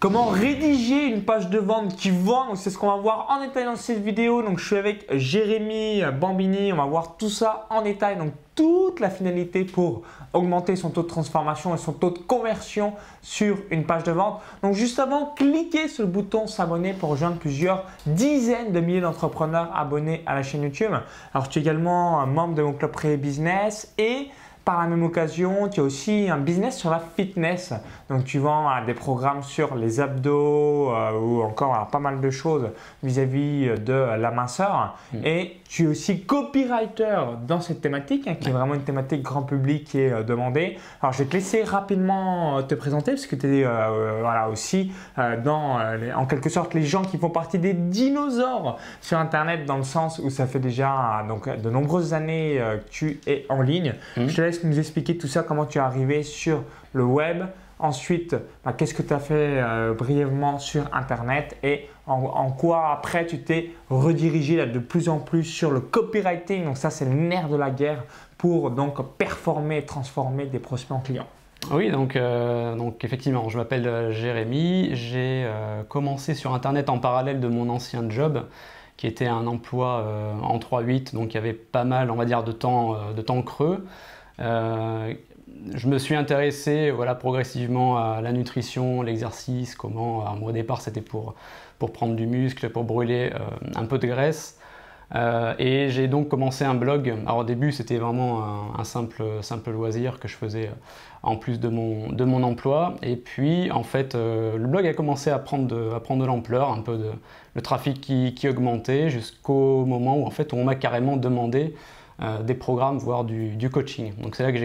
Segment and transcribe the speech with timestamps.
[0.00, 3.66] Comment rédiger une page de vente qui vend C'est ce qu'on va voir en détail
[3.66, 4.40] dans cette vidéo.
[4.40, 6.72] Donc, je suis avec Jérémy Bambini.
[6.72, 8.16] On va voir tout ça en détail.
[8.16, 10.00] Donc, toute la finalité pour
[10.32, 14.40] augmenter son taux de transformation et son taux de conversion sur une page de vente.
[14.62, 19.70] Donc, juste avant, cliquez sur le bouton s'abonner pour rejoindre plusieurs dizaines de milliers d'entrepreneurs
[19.76, 20.92] abonnés à la chaîne YouTube.
[21.34, 24.30] Alors, je suis également membre de mon club Pré Business et
[24.64, 27.72] par la même occasion, tu as aussi un business sur la fitness.
[28.08, 32.68] Donc, tu vends des programmes sur les abdos euh, ou encore pas mal de choses
[33.02, 34.96] vis-à-vis de la minceur.
[35.12, 35.18] Mm.
[35.24, 37.16] Et tu es aussi copywriter
[37.46, 40.76] dans cette thématique, hein, qui est vraiment une thématique grand public qui est euh, demandée.
[41.00, 43.64] Alors, je vais te laisser rapidement euh, te présenter parce que tu es
[44.20, 44.92] voilà, aussi
[45.44, 45.78] dans,
[46.16, 50.18] en quelque sorte, les gens qui font partie des dinosaures sur Internet dans le sens
[50.18, 53.94] où ça fait déjà donc, de nombreuses années que tu es en ligne.
[54.16, 54.26] Mm.
[54.28, 57.44] Je te laisse nous expliquer tout ça, comment tu es arrivé sur le web.
[57.78, 63.24] Ensuite, bah, qu'est-ce que tu as fait euh, brièvement sur Internet et en, quoi après
[63.24, 66.64] tu t'es redirigé de plus en plus sur le copywriting.
[66.64, 68.02] Donc ça, c'est le nerf de la guerre
[68.36, 71.28] pour donc performer et transformer des prospects en clients.
[71.70, 74.90] Oui, donc, euh, donc effectivement, je m'appelle euh, Jérémy.
[74.94, 75.48] J'ai
[75.88, 78.46] commencé sur Internet en parallèle de mon ancien job
[78.96, 80.04] qui était un emploi
[80.42, 83.40] en 3-8, donc il y avait pas mal, on va dire, de temps, de temps
[83.40, 83.86] creux.
[84.40, 85.14] Euh,
[85.74, 91.34] je me suis intéressé voilà, progressivement à la nutrition, l'exercice, comment, au départ c'était pour,
[91.78, 93.38] pour prendre du muscle, pour brûler euh,
[93.76, 94.58] un peu de graisse.
[95.16, 97.14] Euh, et j'ai donc commencé un blog.
[97.26, 100.70] Alors au début c'était vraiment un, simple, simple loisir que je faisais
[101.22, 102.94] en plus de mon, de mon emploi.
[103.02, 106.70] Et puis en fait le blog a commencé à prendre de, à prendre de l'ampleur,
[106.70, 106.98] un peu
[107.54, 111.74] le trafic qui, qui augmentait jusqu'au moment où en fait on m'a carrément demandé
[112.22, 114.12] euh, des programmes, voire du, coaching.
[114.20, 114.58] Donc c'est là que,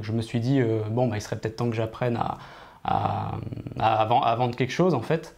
[0.00, 2.18] je me suis dit, euh, bon, bah, il serait peut-être temps que j'apprenne
[2.84, 3.38] à,
[4.38, 5.36] vendre quelque chose en fait.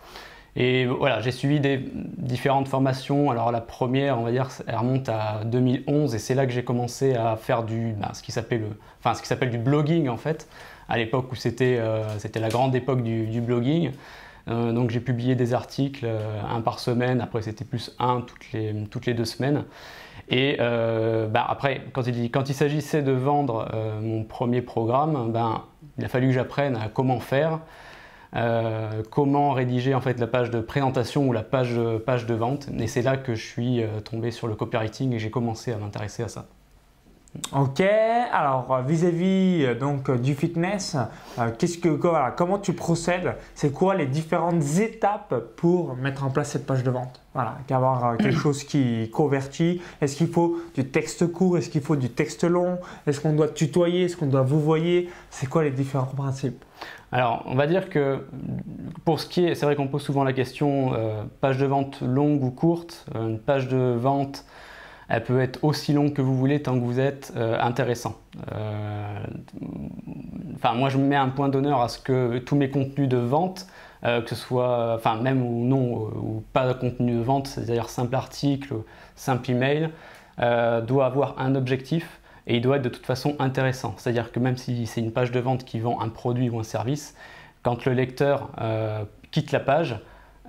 [0.55, 1.85] Et voilà, j'ai suivi des
[2.17, 3.31] différentes formations.
[3.31, 6.63] Alors la première, on va dire, elle remonte à 2011 et c'est là que j'ai
[6.63, 8.65] commencé à faire du, bah, ce qui s'appelle
[9.05, 10.49] enfin, du blogging en fait,
[10.89, 12.05] à l'époque où c'était euh,
[12.37, 13.91] la grande époque du, blogging.
[14.47, 16.07] donc j'ai publié des articles,
[16.49, 19.65] un par semaine, après c'était plus un toutes les, toutes les deux semaines.
[20.29, 25.33] Et euh, bah, après, quand il, quand il s'agissait de vendre euh, mon premier programme,
[25.33, 25.65] ben,
[25.99, 27.61] il a fallu que j'apprenne à comment faire,
[28.37, 32.69] euh, comment rédiger en fait la page de présentation ou la page, page de vente.
[32.79, 36.23] Et c'est là que je suis tombé sur le copywriting et j'ai commencé à m'intéresser
[36.23, 36.47] à ça.
[37.53, 40.97] Ok, alors vis-à-vis donc du fitness,
[41.59, 41.89] qu'est-ce que
[42.37, 43.37] comment tu procèdes?
[43.55, 47.23] C'est quoi les différentes étapes pour mettre en place cette page de vente?
[47.35, 49.81] Voilà, qu'avoir quelque chose qui convertit.
[50.01, 51.57] Est-ce qu'il faut du texte court?
[51.57, 52.79] Est-ce qu'il faut du texte long?
[53.07, 54.05] Est-ce qu'on doit tutoyer?
[54.05, 55.09] Est-ce qu'on doit vous voyer?
[55.31, 56.65] C'est quoi les différents principes?
[57.11, 58.27] Alors, on va dire que
[59.05, 62.03] pour ce qui est, c'est vrai qu'on pose souvent la question euh, page de vente
[62.03, 63.07] longue ou courte.
[63.15, 64.45] Euh, une page de vente
[65.09, 68.17] elle peut être aussi longue que vous voulez tant que vous êtes euh, intéressant.
[68.53, 69.19] Euh,
[70.55, 73.67] enfin, moi, je mets un point d'honneur à ce que tous mes contenus de vente,
[74.05, 77.89] euh, que ce soit, enfin, même ou non, ou pas de contenu de vente, c'est-à-dire
[77.89, 78.75] simple article,
[79.17, 79.91] simple email,
[80.87, 83.95] doit avoir un objectif et il doit être de toute façon intéressant.
[83.97, 86.63] C'est-à-dire que même si c'est une page de vente qui vend un produit ou un
[86.63, 87.17] service,
[87.65, 88.51] quand le lecteur
[89.33, 89.99] quitte la page,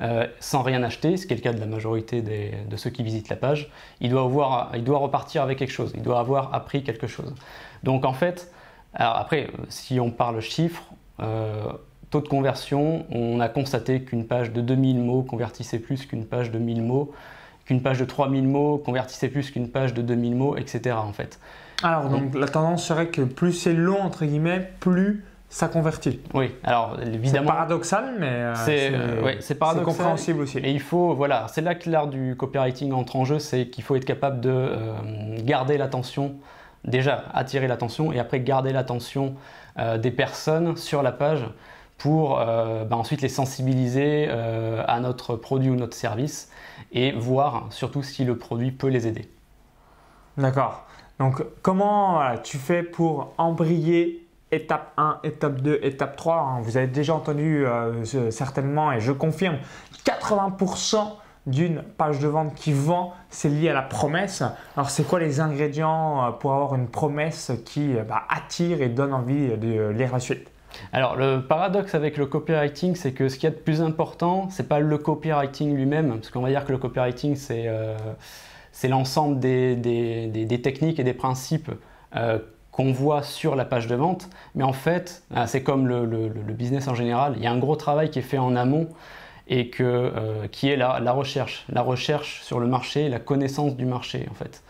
[0.01, 3.03] euh, sans rien acheter, ce qui est le cas de la majorité de ceux qui
[3.03, 6.53] visitent la page, il doit, avoir, il doit repartir avec quelque chose, il doit avoir
[6.53, 7.33] appris quelque chose.
[7.83, 8.51] Donc en fait,
[8.93, 10.85] alors après, si on parle chiffres,
[11.19, 11.65] euh,
[12.09, 16.49] taux de conversion, on a constaté qu'une page de 2000 mots convertissait plus qu'une page
[16.49, 17.11] de 1000 mots,
[17.65, 20.95] qu'une page de 3000 mots convertissait plus qu'une page de 2000 mots, etc.
[20.97, 21.39] en fait.
[21.83, 26.21] Alors donc la tendance serait que plus c'est long, entre guillemets, plus ça convertit.
[26.35, 27.47] Oui, alors évidemment.
[27.47, 28.55] C'est paradoxal, mais euh,
[29.39, 30.59] c'est compréhensible aussi.
[30.59, 33.83] Et il faut, voilà, c'est là que l'art du copywriting entre en jeu, c'est qu'il
[33.83, 34.93] faut être capable de euh,
[35.39, 36.35] garder l'attention,
[36.85, 39.35] déjà attirer l'attention, et après garder l'attention
[39.79, 41.43] euh, des personnes sur la page
[41.97, 46.49] pour bah, ensuite les sensibiliser à notre produit ou notre service
[46.93, 49.29] et voir surtout si le produit peut les aider.
[50.37, 50.85] D'accord.
[51.19, 56.35] Donc comment tu fais pour embrayer étape 1, étape 2, étape 3.
[56.35, 56.61] Hein.
[56.61, 59.57] Vous avez déjà entendu euh, certainement, et je confirme,
[60.05, 60.97] 80%
[61.45, 64.43] d'une page de vente qui vend, c'est lié à la promesse.
[64.75, 68.89] Alors, c'est quoi les ingrédients euh, pour avoir une promesse qui euh, bah, attire et
[68.89, 70.19] donne envie de lire la
[70.93, 74.67] alors le paradoxe avec le copywriting, c'est que ce qui est de plus important, c'est
[74.67, 80.99] pas le copywriting lui-même, parce qu'on va dire que le copywriting, c'est l'ensemble des, techniques
[80.99, 81.71] et des principes
[82.79, 86.87] qu'on voit sur la page de vente, mais en fait, ah, c'est comme le, business
[86.87, 88.87] en général, il y a un gros travail qui est fait en amont
[89.49, 93.75] et que, euh, qui est la, la, recherche, la recherche sur le marché, la connaissance
[93.75, 94.63] du marché en fait.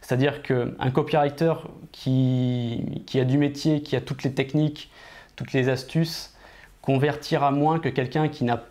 [0.00, 1.54] C'est-à-dire qu'un copywriter
[1.90, 4.88] qui, qui, a du métier, qui a toutes les techniques,
[5.34, 6.36] toutes les astuces,
[6.82, 8.62] convertira moins que quelqu'un qui n'a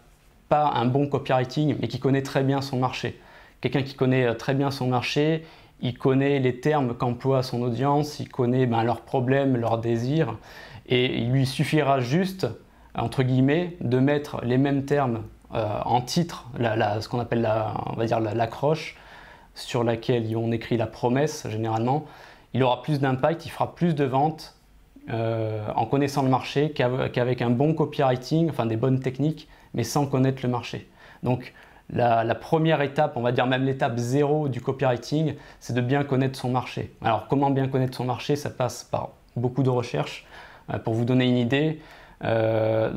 [0.48, 3.20] pas un bon copywriting, mais qui connaît très bien son marché.
[3.60, 5.44] Quelqu'un qui connaît euh, très bien son marché,
[5.82, 10.38] il connaît les termes qu'emploie son audience, il connaît ben, leurs problèmes, leurs désirs,
[10.88, 12.48] et il lui suffira juste,
[12.96, 15.24] entre guillemets, de mettre les mêmes termes
[15.54, 18.96] euh, en titre, ce qu'on appelle la, on va dire l'accroche,
[19.54, 22.06] sur laquelle on écrit la promesse généralement.
[22.54, 24.56] Il aura plus d'impact, il fera plus de ventes
[25.10, 30.08] euh, en connaissant le marché qu'avec un bon copywriting, enfin des bonnes techniques, mais sans
[30.08, 30.90] connaître le marché.
[31.24, 31.54] Donc
[31.94, 36.38] la, première étape, on va dire même l'étape zéro du copywriting, c'est de bien connaître
[36.38, 36.94] son marché.
[37.04, 40.26] Alors comment bien connaître son marché Ça passe par beaucoup de recherches.
[40.74, 41.80] Euh, pour vous donner une idée,
[42.24, 42.92] euh,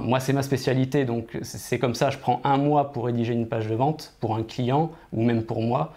[0.00, 3.46] moi c'est ma spécialité, donc c'est comme ça, je prends un mois pour rédiger une
[3.46, 5.92] page de vente pour un client ou même pour moi.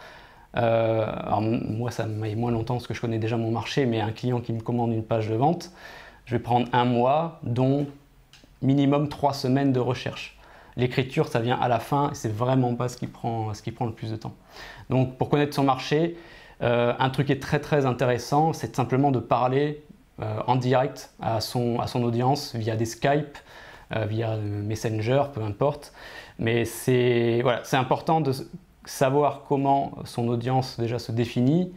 [0.57, 3.99] Euh, alors moi ça m'a moins longtemps parce que je connais déjà mon marché, mais
[3.99, 5.71] un client qui me commande une page de vente,
[6.25, 7.87] je vais prendre un mois, dont
[8.61, 10.36] minimum trois semaines de recherche.
[10.77, 14.15] L'écriture, ça vient à la fin, c'est vraiment pas ce qui, prend, le plus de
[14.15, 14.35] temps.
[14.91, 16.15] Donc pour connaître son marché,
[16.62, 19.83] euh, un truc qui est très très intéressant, c'est simplement de parler
[20.21, 23.39] euh, en direct à son, audience via des Skype,
[23.95, 25.94] euh, via Messenger, peu importe.
[26.38, 28.31] Mais c'est important de
[28.85, 31.73] savoir comment son audience déjà se définit,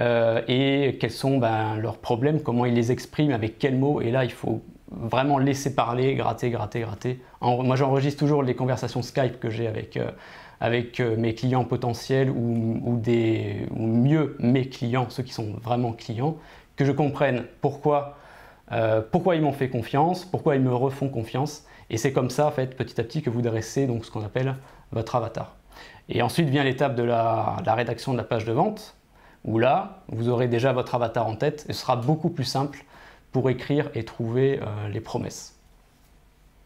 [0.00, 4.00] et quels sont ben, leurs problèmes, comment ils les expriment, avec quels mots.
[4.00, 7.20] Et là, il faut vraiment laisser parler, gratter, gratter, gratter.
[7.40, 10.10] moi, j'enregistre toujours les conversations Skype que j'ai avec, euh,
[10.60, 15.92] avec euh, mes clients potentiels ou, des, ou mieux mes clients, ceux qui sont vraiment
[15.92, 16.36] clients,
[16.76, 18.16] que je comprenne pourquoi,
[18.72, 21.64] euh, pourquoi ils m'ont fait confiance, pourquoi ils me refont confiance.
[21.90, 24.24] Et c'est comme ça, en fait, petit à petit, que vous dressez donc, ce qu'on
[24.24, 24.54] appelle
[24.92, 25.54] votre avatar.
[26.08, 28.94] Et ensuite vient l'étape de la, la rédaction de la page de vente,
[29.44, 32.84] où là, vous aurez déjà votre avatar en tête et ce sera beaucoup plus simple
[33.32, 35.54] pour écrire et trouver euh, les promesses.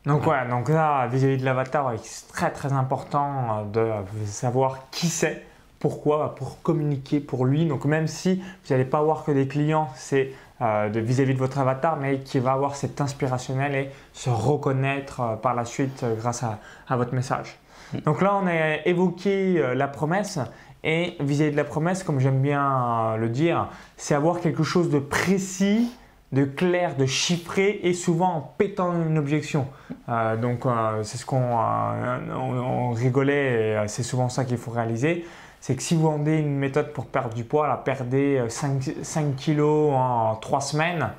[0.07, 5.07] Donc voilà, donc là, vis-à-vis de l'avatar, c'est très très important euh, de savoir qui
[5.07, 5.45] c'est,
[5.79, 7.67] pourquoi, pour communiquer pour lui.
[7.67, 11.59] Donc même si vous n'allez pas avoir que des clients, c'est euh, vis-à-vis de, votre
[11.59, 16.59] avatar, mais qui va avoir cet inspirationnel et se reconnaître par la suite grâce à,
[16.89, 17.59] à, votre message.
[17.93, 17.99] Mm.
[18.01, 20.39] Donc là, on a évoqué la promesse.
[20.85, 24.65] Et vis à -vis de la promesse, comme j'aime bien le dire, c'est avoir quelque
[24.65, 25.93] chose de précis
[26.33, 29.69] de clair, de chiffré et souvent en pétant une objection.
[30.09, 35.27] Euh, donc euh, c'est ce qu'on euh, rigolait et c'est souvent ça qu'il faut réaliser.
[35.61, 39.37] C'est que si vous vendez une méthode pour perdre du poids, là, perdez 5, 5
[39.37, 41.11] kilos en 3 semaines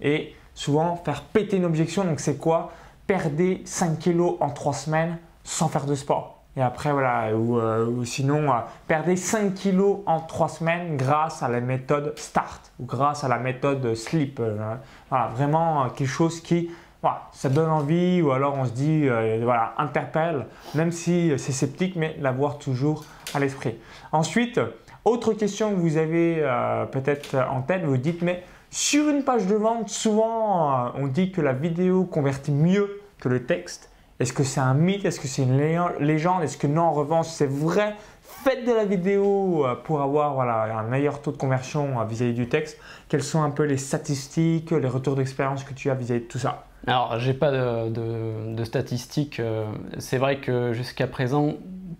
[0.00, 2.04] et souvent faire péter une objection.
[2.04, 2.72] Donc c'est quoi?
[3.06, 6.39] Perdez 5 kilos en 3 semaines sans faire de sport.
[6.56, 8.56] Et après, voilà, ou, euh, sinon, euh,
[8.88, 13.38] perdez 5 kilos en 3 semaines grâce à la méthode START ou grâce à la
[13.38, 14.40] méthode SLEEP.
[14.40, 14.74] Euh,
[15.08, 16.70] voilà, vraiment quelque chose qui,
[17.02, 19.06] voilà, ça donne envie ou alors on se dit,
[19.42, 23.78] voilà, interpelle, même si c'est sceptique, mais l'avoir toujours à l'esprit.
[24.12, 24.60] Ensuite,
[25.04, 26.46] autre question que vous avez
[26.92, 31.40] peut-être en tête, vous dites, mais sur une page de vente, souvent on dit que
[31.40, 33.89] la vidéo convertit mieux que le texte.
[34.20, 35.06] Est-ce que c'est un mythe?
[35.06, 35.58] Est-ce que c'est une
[35.98, 36.42] légende?
[36.42, 37.96] Est-ce que non, en revanche, c'est vrai?
[38.20, 42.34] Faites de la vidéo euh, pour avoir voilà, un meilleur taux de conversion euh, vis-à-vis
[42.34, 42.78] du texte.
[43.08, 46.38] Quelles sont un peu les statistiques, les retours d'expérience que tu as vis-à-vis de tout
[46.38, 46.66] ça?
[46.86, 49.40] Alors, j'ai pas de, statistiques.
[49.40, 49.64] Euh,
[49.98, 51.54] c'est vrai que jusqu'à présent,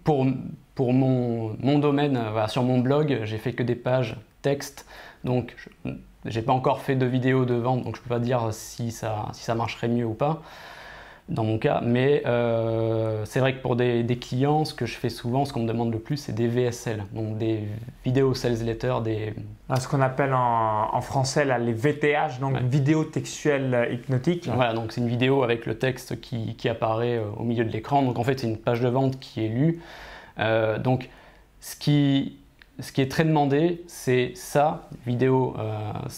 [0.05, 0.27] pour,
[0.75, 4.85] pour mon, mon domaine, sur mon blog, j'ai fait que des pages texte.
[5.25, 5.57] Donc,
[6.27, 9.29] j'ai pas encore fait de vidéo de vente, donc je peux pas dire si ça,
[9.33, 10.43] si ça marcherait mieux ou pas
[11.31, 11.81] dans mon cas.
[11.83, 15.61] Mais euh, c'est vrai que pour des, clients, ce que je fais souvent, ce qu'on
[15.61, 17.61] me demande le plus, c'est des VSL, donc des
[18.05, 19.35] vidéos sales letters, des...
[19.69, 24.49] Ah, ce qu'on appelle en, français là, les VTH, donc vidéos textuelles hypnotiques.
[24.53, 28.03] Voilà, donc c'est une vidéo avec le texte qui, apparaît euh, au milieu de l'écran.
[28.03, 29.81] Donc en fait, c'est une page de vente qui est lue.
[30.39, 31.09] Euh, donc
[31.61, 32.37] ce qui,
[32.81, 35.55] ce qui est très demandé, c'est ça, vidéo,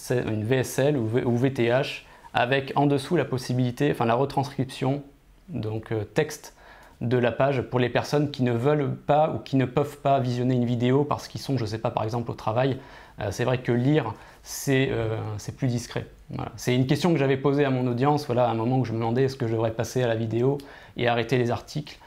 [0.09, 5.03] une VSL ou VTH, avec en dessous la possibilité, enfin la retranscription,
[5.49, 6.55] donc euh, texte
[7.01, 10.19] de la page pour les personnes qui ne veulent pas ou qui ne peuvent pas
[10.19, 12.77] visionner une vidéo parce qu'ils sont, je ne sais pas, par exemple au travail.
[13.19, 15.17] Euh, c'est vrai que lire, c'est euh,
[15.57, 16.07] plus discret.
[16.55, 18.93] C'est une question que j'avais posée à mon audience, voilà, à un moment où je
[18.93, 20.57] me demandais est-ce que je devrais passer à la vidéo
[20.97, 21.99] et arrêter les articles.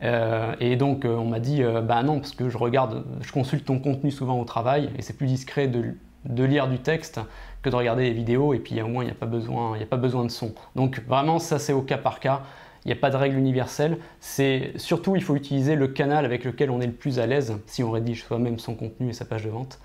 [0.00, 4.10] et donc on m'a dit bah non parce que je regarde, je consulte ton contenu
[4.10, 7.20] souvent au travail et c'est plus discret de de lire du texte
[7.62, 9.86] que de regarder les vidéos et puis au moins il n'y a, pas besoin, a
[9.86, 10.54] pas besoin de son.
[10.76, 12.42] Donc vraiment ça c'est au cas par cas,
[12.84, 13.98] il n'y a pas de règle universelle.
[14.20, 17.56] C'est surtout il faut utiliser le canal avec lequel on est le plus à l'aise
[17.66, 19.78] si on rédige soi-même son contenu et sa page de vente.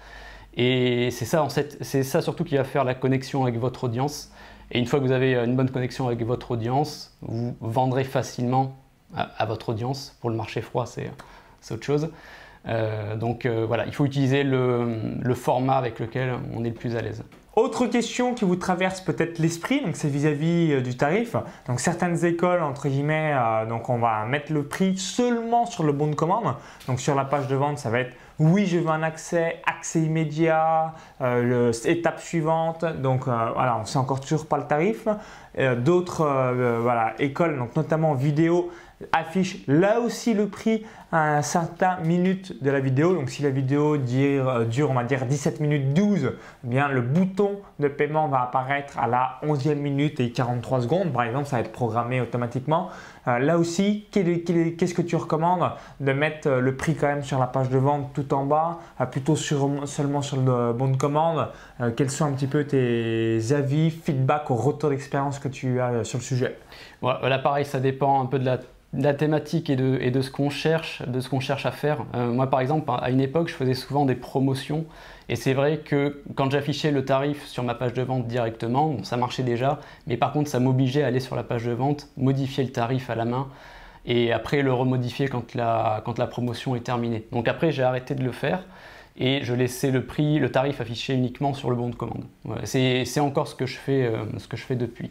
[0.57, 3.85] Et c'est ça, en fait, c'est ça surtout qui va faire la connexion avec votre
[3.85, 4.31] audience.
[4.71, 8.77] Et une fois que vous avez une bonne connexion avec votre audience, vous vendrez facilement
[9.13, 10.15] à, votre audience.
[10.21, 11.11] Pour le marché froid, c'est
[11.71, 12.09] autre chose.
[12.67, 16.95] Euh, donc euh, voilà, il faut utiliser le, format avec lequel on est le plus
[16.95, 17.23] à l'aise.
[17.55, 21.35] Autre question qui vous traverse peut-être l'esprit, donc c'est vis-à-vis euh, du tarif.
[21.67, 23.33] Donc certaines écoles, entre guillemets,
[23.69, 26.55] donc on va mettre le prix seulement sur le bon de commande.
[26.87, 30.01] Donc sur la page de vente, ça va être oui, je veux un accès, accès
[30.01, 30.93] immédiat,
[31.85, 32.83] étape suivante.
[32.83, 35.07] Donc voilà, on ne sait encore toujours pas le tarif.
[35.77, 36.27] D'autres
[37.17, 38.71] écoles, donc notamment vidéo,
[39.11, 43.13] affichent là aussi le prix à un certain minute de la vidéo.
[43.13, 47.01] Donc si la vidéo dure, euh, on va dire 17 minutes 12, eh bien le
[47.01, 51.13] bouton de paiement va apparaître à la 11e minute et 43 secondes.
[51.13, 52.89] Par exemple, ça va être programmé automatiquement.
[53.27, 57.39] Euh, là aussi, qu'est-ce que tu recommandes De mettre euh, le prix quand même sur
[57.39, 58.79] la page de vente tout en bas,
[59.11, 61.47] plutôt seulement sur le bon de commande.
[61.95, 66.19] quels sont un petit peu tes avis, feedback ou retour d'expérience que tu as sur
[66.19, 66.57] le sujet?
[67.01, 71.01] Voilà, pareil, ça dépend un peu de la thématique et de, ce qu'on cherche,
[71.65, 72.05] à faire.
[72.15, 74.85] Euh, moi, par exemple, à une époque, je faisais souvent des promotions,
[75.27, 79.17] et c'est vrai que quand j'affichais le tarif sur ma page de vente directement, ça
[79.17, 82.63] marchait déjà, mais par contre, ça m'obligeait à aller sur la page de vente, modifier
[82.63, 83.47] le tarif à la main,
[84.05, 87.25] et après le remodifier quand la, promotion est terminée.
[87.31, 88.63] Donc après, j'ai arrêté de le faire
[89.17, 92.25] et je laissais le prix, le tarif affiché uniquement sur le bon de commande.
[92.65, 95.09] c'est encore ce que je fais, euh, ce que je fais depuis.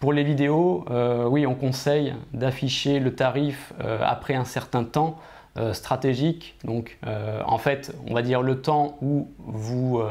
[0.00, 5.18] Pour les vidéos, euh, oui, on conseille d'afficher le tarif euh, après un certain temps
[5.56, 6.56] euh, stratégique.
[6.64, 6.98] Donc,
[7.46, 10.02] en fait, on va dire le temps où vous,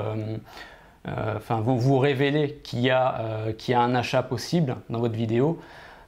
[1.05, 5.59] enfin, vous, vous révélez qu'il y, a, y a un achat possible dans votre vidéo.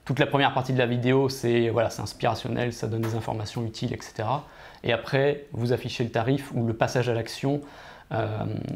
[0.05, 3.93] Toute la première partie de la vidéo, c'est voilà, inspirationnel, ça donne des informations utiles,
[3.93, 4.25] etc.
[4.83, 7.61] Et après, vous affichez le tarif ou le passage à l'action
[8.11, 8.27] euh,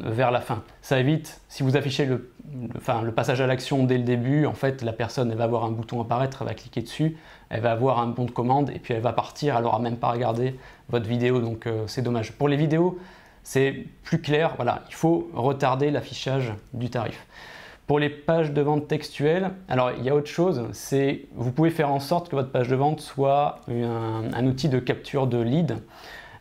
[0.03, 0.63] vers la fin.
[0.81, 2.31] Ça évite, si vous affichez le,
[2.77, 5.65] enfin, le passage à l'action dès le début, en fait, la personne elle va avoir
[5.65, 7.17] un bouton apparaître, elle va cliquer dessus,
[7.49, 9.97] elle va avoir un bon de commande et puis elle va partir, elle n'aura même
[9.97, 10.55] pas regardé
[10.89, 12.31] votre vidéo, donc euh, c'est dommage.
[12.33, 12.97] Pour les vidéos,
[13.43, 17.25] c'est plus clair, voilà, il faut retarder l'affichage du tarif.
[17.85, 21.69] Pour les pages de vente textuelles, alors il y a autre chose, c'est vous pouvez
[21.69, 25.39] faire en sorte que votre page de vente soit un, un outil de capture de
[25.39, 25.77] lead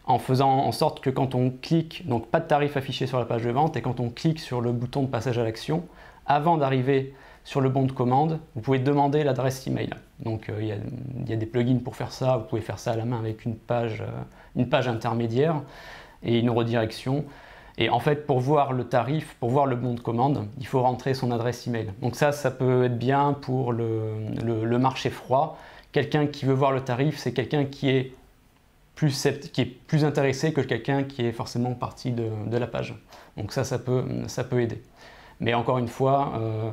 [0.06, 3.24] en faisant en sorte que quand on clique, donc pas de tarif affiché sur la
[3.24, 5.84] page de vente, et quand on clique sur le bouton de passage à l'action,
[6.26, 9.90] avant d'arriver sur le bon de commande, vous pouvez demander l'adresse email.
[10.20, 12.96] Donc euh, il y, a des plugins pour faire ça, vous pouvez faire ça à
[12.96, 14.22] la main avec une page, euh,
[14.56, 15.62] une page intermédiaire
[16.22, 17.24] et une redirection.
[17.78, 20.80] Et en fait, pour voir le tarif, pour voir le bon de commande, il faut
[20.80, 21.92] rentrer son adresse email.
[22.00, 25.58] Donc ça, ça peut être bien pour le marché froid.
[25.92, 28.12] Quelqu'un qui veut voir le tarif, c'est quelqu'un qui est
[28.96, 32.96] plus, qui est plus intéressé que quelqu'un qui est forcément parti de, la page.
[33.36, 34.02] Donc ça, ça peut,
[34.60, 34.82] aider.
[35.38, 36.70] Mais encore une fois, euh,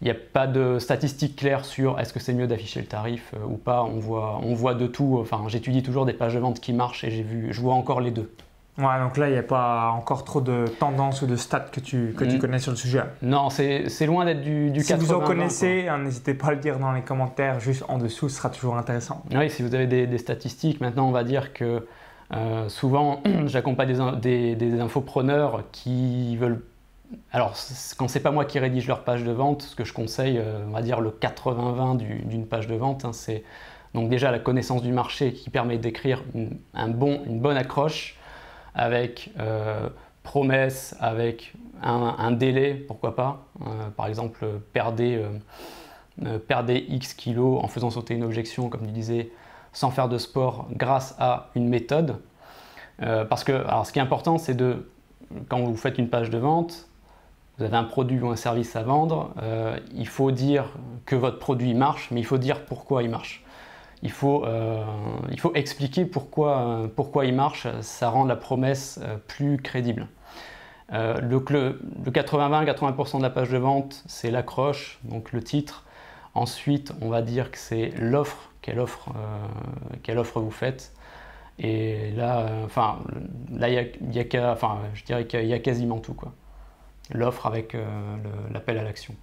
[0.00, 3.34] il n'y a pas de statistiques claires sur est-ce que c'est mieux d'afficher le tarif
[3.34, 3.84] euh, ou pas.
[3.84, 5.18] On voit, on voit de tout.
[5.20, 8.00] Enfin, j'étudie toujours des pages de vente qui marchent et j'ai vu, je vois encore
[8.00, 8.34] les deux.
[8.78, 11.80] Ouais, donc là, il n'y a pas encore trop de tendances ou de stats que
[11.80, 12.38] tu, que tu mm.
[12.38, 13.02] connais sur le sujet.
[13.20, 16.56] Non, c'est loin d'être du, du Si vous en connaissez, hein, n'hésitez pas à le
[16.56, 19.22] dire dans les commentaires, juste en dessous, ce sera toujours intéressant.
[19.34, 21.86] Oui, si vous avez des, statistiques, maintenant, on va dire que
[22.32, 26.64] euh, souvent, j'accompagne des, des, infopreneurs qui veulent.
[27.30, 27.54] Alors,
[27.98, 30.64] quand c'est pas moi qui rédige leur page de vente, ce que je conseille, euh,
[30.66, 33.44] on va dire le 80-20 d'une page de vente, hein, c'est
[33.92, 36.24] donc déjà la connaissance du marché qui permet d'écrire
[36.72, 38.16] un bon, une bonne accroche
[38.74, 39.88] avec euh,
[40.22, 41.52] promesse, avec
[41.82, 43.44] un, délai, pourquoi pas.
[43.60, 45.20] Euh, par exemple, perdez,
[46.24, 49.30] euh, perdez X kilos en faisant sauter une objection, comme tu disais,
[49.72, 52.16] sans faire de sport grâce à une méthode.
[52.98, 54.88] parce que alors, ce qui est important, c'est de,
[55.48, 56.88] quand vous faites une page de vente,
[57.58, 59.34] vous avez un produit ou un service à vendre,
[59.94, 60.66] il faut dire
[61.04, 63.42] que votre produit marche, mais il faut dire pourquoi il marche
[64.02, 64.84] il faut, euh,
[65.30, 70.08] il faut expliquer pourquoi, euh, pourquoi il marche, ça rend la promesse euh, plus crédible.
[70.90, 75.84] le, le 80-20-80% de la page de vente, c'est l'accroche, donc le titre.
[76.34, 79.10] Ensuite, on va dire que c'est l'offre, quelle offre,
[80.02, 80.92] quelle offre vous faites.
[81.58, 83.00] Et là, enfin,
[83.52, 86.16] là, y y a, enfin, je dirais qu'il y a quasiment tout.
[87.12, 87.76] L'offre avec
[88.50, 89.14] l'appel à l'action.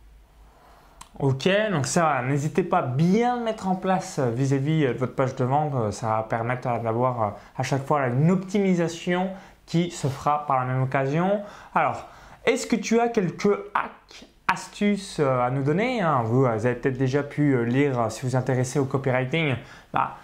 [1.18, 5.44] Ok, donc ça, n'hésitez pas à bien mettre en place vis-à-vis de votre page de
[5.44, 5.92] vente.
[5.92, 9.30] Ça va permettre d'avoir euh, à chaque fois une optimisation
[9.66, 11.42] qui se fera par la même occasion.
[11.74, 12.08] Alors,
[12.46, 16.22] Est-ce que tu as quelques hacks astuces à nous donner hein?
[16.24, 19.56] vous, avez peut-être déjà pu lire, si vous vous intéressez au copywriting,
[19.94, 20.16] bah,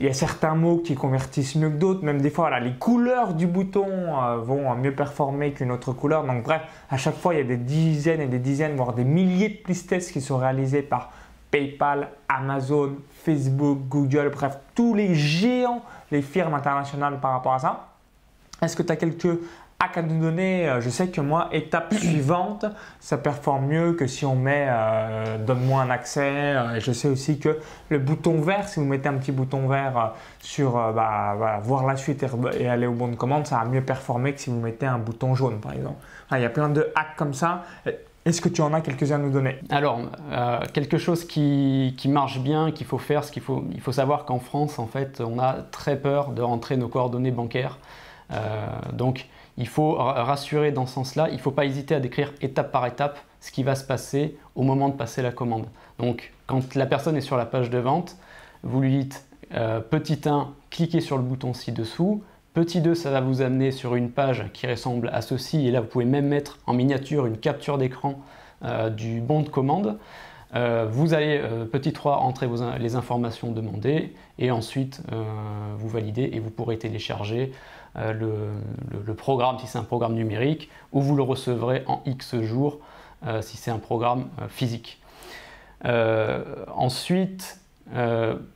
[0.00, 3.34] il y a certains mots qui convertissent mieux que d'autres, même des fois les couleurs
[3.34, 6.24] du bouton euh, vont mieux performer qu'une autre couleur.
[6.24, 9.04] Donc bref, à chaque fois il y a des dizaines et des dizaines, voire des
[9.04, 11.12] milliers de plis qui sont réalisés par
[11.50, 17.88] PayPal, Amazon, Facebook, Google, bref, tous les géants, les firmes internationales par rapport à ça.
[18.62, 19.38] Est-ce que tu as quelques
[19.80, 22.66] à nous donner, euh, je sais que moi, étape suivante,
[23.00, 26.20] ça performe mieux que si on met euh, donne-moi un accès.
[26.30, 27.58] Euh, et je sais aussi que
[27.88, 32.24] le bouton vert, si vous mettez un petit bouton vert sur bah, voir la suite
[32.58, 34.98] et, aller au bon de commande, ça va mieux performer que si vous mettez un
[34.98, 35.96] bouton jaune par exemple.
[36.32, 37.64] il y a plein de hacks comme ça.
[38.26, 39.58] Est-ce que tu en as quelques-uns à nous donner?
[39.70, 40.00] Alors,
[40.74, 44.24] quelque chose qui, qui marche bien, qu'il faut faire, ce qu'il faut, il faut savoir
[44.26, 47.78] qu'en France, en fait, on a très peur de rentrer nos coordonnées bancaires.
[48.92, 49.26] donc,
[49.56, 51.28] il faut rassurer dans ce sens-là.
[51.30, 54.36] Il ne faut pas hésiter à décrire étape par étape ce qui va se passer
[54.54, 55.66] au moment de passer la commande.
[55.98, 58.16] Donc, quand la personne est sur la page de vente,
[58.62, 62.22] vous lui dites euh, petit 1, cliquez sur le bouton ci-dessous.
[62.54, 65.66] Petit 2, ça va vous amener sur une page qui ressemble à ceci.
[65.66, 68.20] Et là, vous pouvez même mettre en miniature une capture d'écran
[68.64, 69.98] euh, du bon de commande.
[70.54, 71.40] Euh, vous allez,
[71.70, 75.00] petit 3, entrer les informations demandées et ensuite
[75.76, 77.52] vous validez et vous pourrez télécharger
[77.96, 78.12] euh,
[79.06, 82.78] le, programme si c'est un programme numérique, ou vous le recevrez en X jours
[83.26, 85.00] euh, si c'est un programme euh, physique.
[85.84, 87.58] ensuite,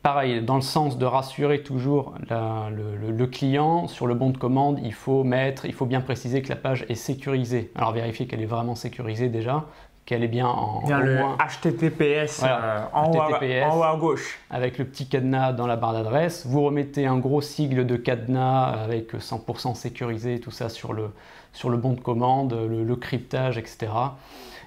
[0.02, 4.92] pareil, dans le sens de rassurer toujours le, client sur le bon de commande, il
[4.92, 7.72] faut mettre, il faut bien préciser que la page est sécurisée.
[7.74, 9.64] Alors vérifier qu'elle est vraiment sécurisée déjà,
[10.06, 14.38] qu'elle est bien en bien le HTTPS, euh, en, Haut à, gauche.
[14.50, 16.46] Avec le petit cadenas dans la barre d'adresse.
[16.46, 21.10] Vous remettez un gros sigle de cadenas avec 100% sécurisé, tout ça sur le,
[21.52, 23.88] sur le bon de commande, le, cryptage, etc.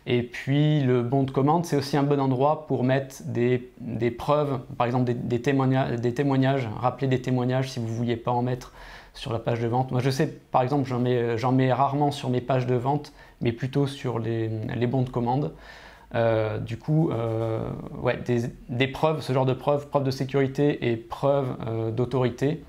[0.08, 4.10] Et puis le bon de commande, c'est aussi un bon endroit pour mettre des, des
[4.10, 8.16] preuves, par exemple des, des, témoignages, des témoignages, rappeler des témoignages si vous ne vouliez
[8.16, 8.72] pas en mettre
[9.14, 9.92] sur la page de vente.
[9.92, 13.52] Moi je sais par exemple, j'en mets, mets rarement sur mes pages de vente mais
[13.52, 14.48] plutôt sur les,
[14.88, 15.54] bons de commande.
[16.16, 17.70] Euh, du coup, euh,
[18.02, 18.18] ouais,
[18.70, 22.64] des, preuves, ce genre de preuves, preuves de sécurité et preuves euh, d'autorité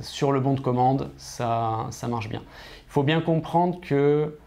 [0.00, 2.40] sur le bon de commande, ça, ça, marche bien.
[2.86, 4.38] Il faut bien comprendre que,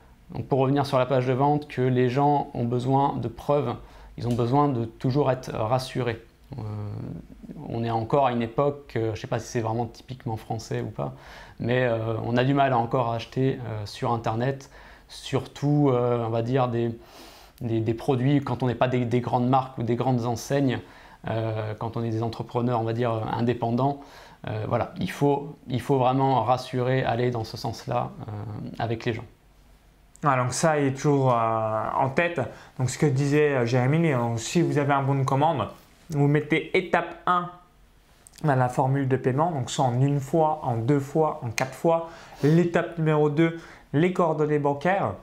[0.48, 3.76] pour revenir sur la page de vente, que les gens ont besoin de preuves,
[4.18, 6.22] ils ont besoin de toujours être rassurés.
[7.70, 10.82] On est encore à une époque, je ne sais pas si c'est vraiment typiquement français
[10.82, 11.14] ou pas,
[11.60, 14.70] mais euh, on a du mal à encore acheter euh, sur Internet,
[15.08, 19.84] surtout, euh, on va dire, des, produits quand on n'est pas des, grandes marques ou
[19.84, 20.80] des grandes enseignes,
[21.80, 24.00] quand on est des entrepreneurs, on va dire, indépendants.
[24.68, 28.12] voilà, il faut, il faut vraiment rassurer, aller dans ce sens-là
[28.80, 29.26] avec les gens.
[30.24, 32.40] Ah, donc ça est toujours en tête.
[32.80, 35.68] Donc ce que disait Jérémy, si vous avez un bon de commande,
[36.10, 37.50] vous mettez étape 1
[38.44, 42.10] la formule de paiement, donc soit en une fois, en deux fois, en quatre fois.
[42.44, 43.60] L'étape numéro 2,
[43.94, 45.14] les coordonnées bancaires,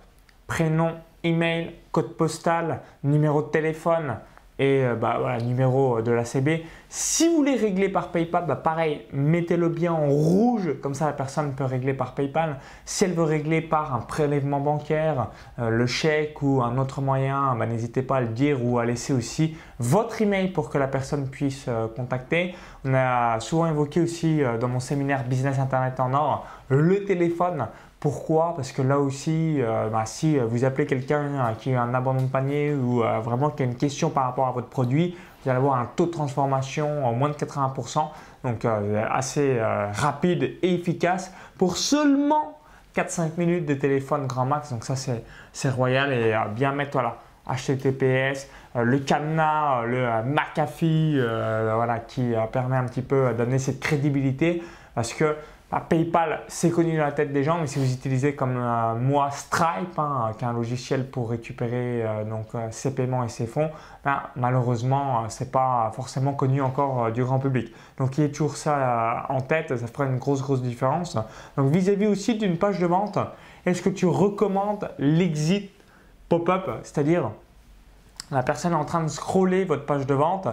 [0.46, 0.92] prénom,
[1.22, 4.16] email, code postal, numéro de téléphone,
[4.58, 6.64] et euh, bah, numéro de la CB.
[6.88, 11.12] Si vous voulez régler par PayPal, bah, pareil, mettez-le bien en rouge, comme ça la
[11.12, 12.58] personne peut régler par PayPal.
[12.84, 17.56] Si elle veut régler par un prélèvement bancaire, euh, le chèque ou un autre moyen,
[17.56, 20.86] bah, n'hésitez pas à le dire ou à laisser aussi votre email pour que la
[20.86, 22.54] personne puisse euh, contacter.
[22.84, 27.66] On a souvent évoqué aussi dans mon séminaire Business Internet en or le téléphone
[28.04, 28.52] pourquoi?
[28.54, 32.20] Parce que là aussi, euh, bah, si vous appelez quelqu'un euh, qui a un abandon
[32.20, 35.48] de panier ou euh, vraiment qui a une question par rapport à votre produit, vous
[35.48, 38.06] allez avoir un taux de transformation en moins de 80%,
[38.44, 38.66] donc
[39.10, 39.58] assez
[39.92, 42.58] rapide et efficace pour seulement
[42.94, 44.70] 4-5 minutes de téléphone grand max.
[44.70, 51.18] Donc ça c'est royal et bien mettre voilà, HTTPS, le cadenas, le McAfee,
[51.74, 54.62] voilà, qui permet un petit peu de donner cette crédibilité.
[54.94, 55.36] Parce que
[55.80, 59.30] PayPal, c'est connu dans la tête des gens, mais si vous utilisez comme euh, moi
[59.30, 63.46] Stripe, hein, qui est un logiciel pour récupérer euh, donc, euh, ses paiements et ses
[63.46, 63.70] fonds,
[64.04, 67.74] ben, malheureusement, ce n'est pas forcément connu encore du grand public.
[67.98, 71.16] Donc, il y a toujours ça en tête, ça ferait une grosse, grosse différence.
[71.56, 73.18] Donc, vis-à-vis aussi d'une page de vente,
[73.66, 75.70] est-ce que tu recommandes l'exit
[76.28, 77.30] pop-up, c'est-à-dire
[78.30, 80.48] la personne est en train de scroller votre page de vente,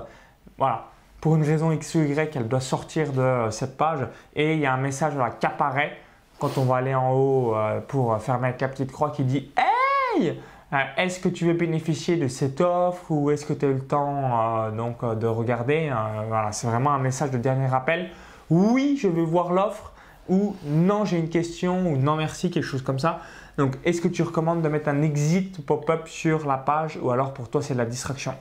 [0.57, 0.90] voilà,
[1.21, 4.65] pour une raison X ou Y, elle doit sortir de cette page et il y
[4.65, 5.97] a un message qui apparaît
[6.39, 9.51] quand on va aller en haut euh, pour fermer avec la petite croix qui dit
[9.55, 10.39] Hey
[10.73, 13.75] euh, est-ce que tu veux bénéficier de cette offre ou est-ce que tu as eu
[13.75, 15.93] le temps euh, donc, de regarder
[16.27, 18.09] Voilà, c'est vraiment un message de dernier rappel.
[18.49, 19.93] Oui, je veux voir l'offre
[20.27, 23.19] ou non, j'ai une question ou non, merci, quelque chose comme ça.
[23.57, 27.33] Donc, est-ce que tu recommandes de mettre un exit pop-up sur la page ou alors
[27.33, 28.33] pour toi c'est de la distraction?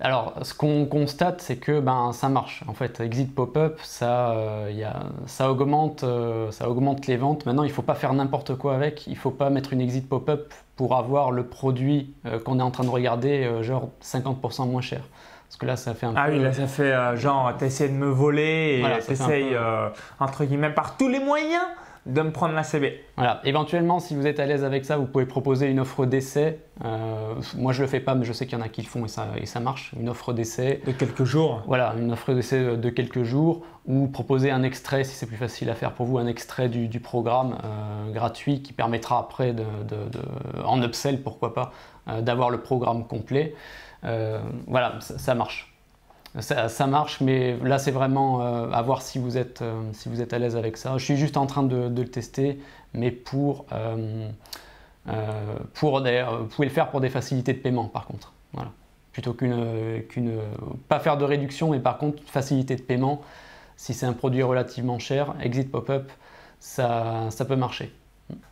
[0.00, 2.64] Alors, ce qu'on constate, c'est que ben, ça marche.
[2.66, 4.90] En fait, Exit Pop-up, ça, euh,
[5.26, 7.46] ça, augmente, euh, ça augmente les ventes.
[7.46, 9.06] Maintenant, il ne faut pas faire n'importe quoi avec.
[9.06, 12.62] Il ne faut pas mettre une Exit Pop-up pour avoir le produit euh, qu'on est
[12.62, 15.02] en train de regarder, genre 50% moins cher.
[15.46, 16.32] Parce que là, ça fait un ah peu...
[16.32, 19.56] Ah oui, là, ça fait genre, t'essayes de me voler et tu t'essayes,
[20.18, 21.62] entre guillemets, par tous les moyens
[22.06, 23.00] de me prendre la CB.
[23.16, 26.60] Voilà, éventuellement, si vous êtes à l'aise avec ça, vous pouvez proposer une offre d'essai.
[26.84, 28.86] Euh, moi, je le fais pas, mais je sais qu'il y en a qui le
[28.86, 29.92] font et ça, et ça marche.
[29.98, 30.82] Une offre d'essai.
[30.86, 35.14] De quelques jours Voilà, une offre d'essai de quelques jours ou proposer un extrait, si
[35.14, 39.18] c'est plus facile à faire pour vous, un extrait du, programme euh, gratuit qui permettra
[39.18, 39.64] après, de,
[40.64, 41.72] en upsell, pourquoi pas,
[42.08, 43.54] euh, d'avoir le programme complet.
[44.66, 45.73] voilà, ça marche
[46.40, 50.20] ça, marche, mais là c'est vraiment euh, à voir si vous êtes, euh, si vous
[50.20, 50.98] êtes à l'aise avec ça.
[50.98, 52.58] Je suis juste en train de, le tester,
[52.92, 54.28] mais pour, euh,
[55.74, 58.32] pour vous pouvez le faire pour des facilités de paiement par contre.
[58.52, 58.72] Voilà.
[59.12, 60.40] Plutôt qu'une, qu'une,
[60.88, 63.22] pas faire de réduction, mais par contre facilité de paiement.
[63.76, 66.10] Si c'est un produit relativement cher, Exit Pop-up,
[66.58, 67.92] ça, ça peut marcher.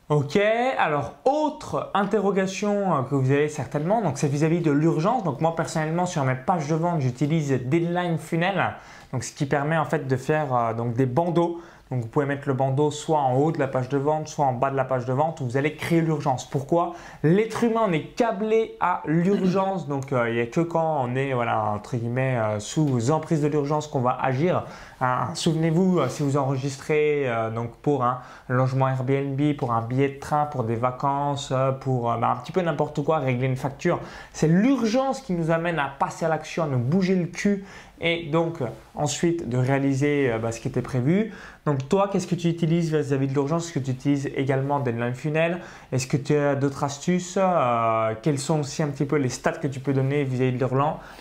[0.08, 0.38] Ok,
[0.78, 5.24] alors autre interrogation euh, que vous avez certainement, donc c'est vis-à-vis de l'urgence.
[5.24, 8.74] Donc moi personnellement sur mes pages de vente j'utilise Deadline Funnel,
[9.12, 12.24] donc ce qui permet en fait de faire euh, donc des bandeaux donc vous pouvez
[12.24, 14.76] mettre le bandeau soit en haut de la page de vente, soit en bas de
[14.76, 16.48] la page de vente où vous allez créer l'urgence.
[16.48, 16.94] Pourquoi?
[17.22, 19.86] L'être humain est câblé à l'urgence.
[19.88, 23.42] Donc euh, il n'y a que quand on est voilà, entre guillemets euh, sous emprise
[23.42, 24.64] de l'urgence qu'on va agir.
[25.02, 30.18] Hein, souvenez-vous euh, si vous enregistrez donc pour un logement Airbnb, pour un billet de
[30.18, 34.00] train, pour des vacances, pour bah, un petit peu n'importe quoi, régler une facture.
[34.32, 37.66] C'est l'urgence qui nous amène à passer à l'action, à nous bouger le cul
[38.02, 38.58] et donc
[38.94, 41.32] ensuite de réaliser euh, bah, ce qui était prévu.
[41.64, 43.66] Donc toi, qu'est-ce que tu utilises vis-à-vis de l'urgence?
[43.66, 45.60] Est-ce que tu utilises également Deadline Funnel?
[45.92, 49.52] Est-ce que tu as d'autres astuces euh, Quels sont aussi un petit peu les stats
[49.52, 50.58] que tu peux donner vis-à-vis de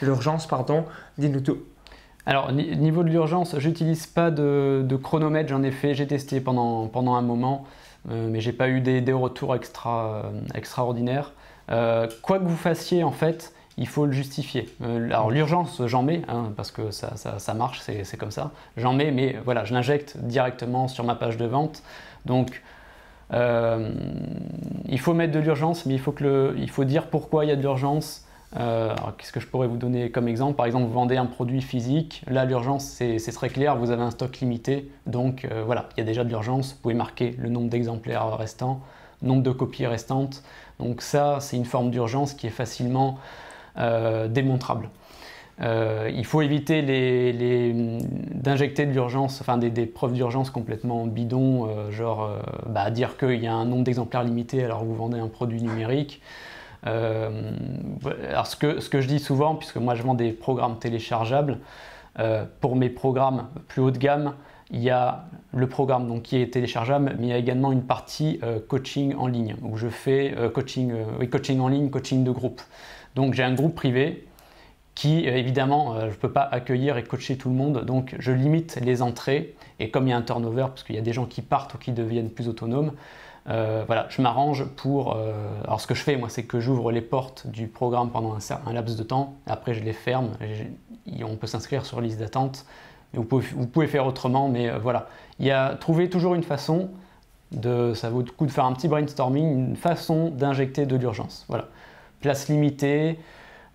[0.02, 0.48] l'urgence
[1.18, 1.60] Dis-nous tout.
[2.26, 7.16] Alors, niveau de l'urgence, j'utilise pas de, chronomètre, j'en ai fait, j'ai testé pendant, pendant
[7.16, 7.66] un moment,
[8.10, 11.34] euh, mais j'ai pas eu des, des retours extra, extraordinaires.
[11.68, 14.70] quoi que vous fassiez, en fait, il faut le justifier.
[14.84, 18.52] Euh, alors l'urgence, j'en mets, hein, parce que ça, marche, c'est comme ça.
[18.78, 21.84] J'en mets, mais voilà, je l'injecte directement sur ma page de vente.
[22.26, 22.62] Donc,
[23.34, 23.92] euh,
[24.90, 28.26] il faut mettre de l'urgence, mais il faut, dire pourquoi il y a de l'urgence.
[28.60, 30.58] Euh, qu'est-ce que je pourrais vous donner comme exemple?
[30.58, 32.24] Par exemple, vous vendez un produit physique.
[32.28, 34.92] Là, l'urgence, c'est très clair, vous avez un stock limité.
[35.06, 36.74] Donc voilà, il y a déjà de l'urgence.
[36.74, 38.82] Vous pouvez marquer le nombre d'exemplaires restants,
[39.22, 40.44] nombre de copies restantes.
[40.80, 43.18] Donc ça, c'est une forme d'urgence qui est facilement
[43.78, 44.90] euh, démontrable.
[45.62, 46.82] Euh, il faut éviter
[48.34, 52.30] d'injecter de l'urgence, enfin des, preuves d'urgence complètement bidons, euh, genre
[52.68, 56.22] bah, dire qu'il y a un nombre d'exemplaires limité alors vous vendez un produit numérique.
[56.84, 61.60] alors ce que, ce que, je dis souvent, puisque moi je vends des programmes téléchargeables,
[62.60, 64.34] pour mes programmes plus haut de gamme,
[64.70, 67.84] il y a le programme donc, qui est téléchargeable, mais il y a également une
[67.84, 72.62] partie coaching en ligne, où je fais coaching, oui, coaching en ligne, coaching de groupe.
[73.16, 74.28] Donc j'ai un groupe privé
[74.96, 78.16] qui, euh, évidemment, euh, je ne peux pas accueillir et coacher tout le monde, donc
[78.20, 79.56] je limite les entrées.
[79.80, 81.74] Et comme il y a un turnover, parce qu'il y a des gens qui partent
[81.74, 82.92] ou qui deviennent plus autonomes,
[83.50, 85.18] euh, voilà, je m'arrange pour.
[85.64, 88.74] alors, ce que je fais, moi, c'est que j'ouvre les portes du programme pendant un,
[88.74, 89.34] laps de temps.
[89.48, 90.32] Après, je les ferme.
[91.24, 92.66] On peut s'inscrire sur liste d'attente.
[93.14, 95.08] Vous pouvez, vous pouvez, faire autrement, mais voilà.
[95.40, 96.92] Il y a trouver toujours une façon
[97.52, 97.96] de.
[97.96, 101.46] Ça vaut le coup de faire un petit brainstorming, une façon d'injecter de l'urgence.
[101.48, 101.68] Voilà
[102.22, 103.20] place limitée.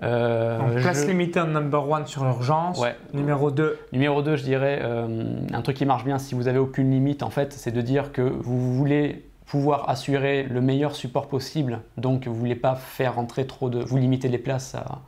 [0.02, 2.82] Euh, place limitée en number one sur l'urgence.
[3.14, 3.78] Numéro 2.
[3.92, 7.22] Numéro 2, je dirais, euh, un truc qui marche bien si vous n'avez aucune limite,
[7.22, 11.80] en fait, c'est de dire que vous voulez pouvoir assurer le meilleur support possible.
[11.96, 13.78] Donc, vous ne voulez pas faire rentrer trop de.
[13.78, 15.00] Vous limitez les places à,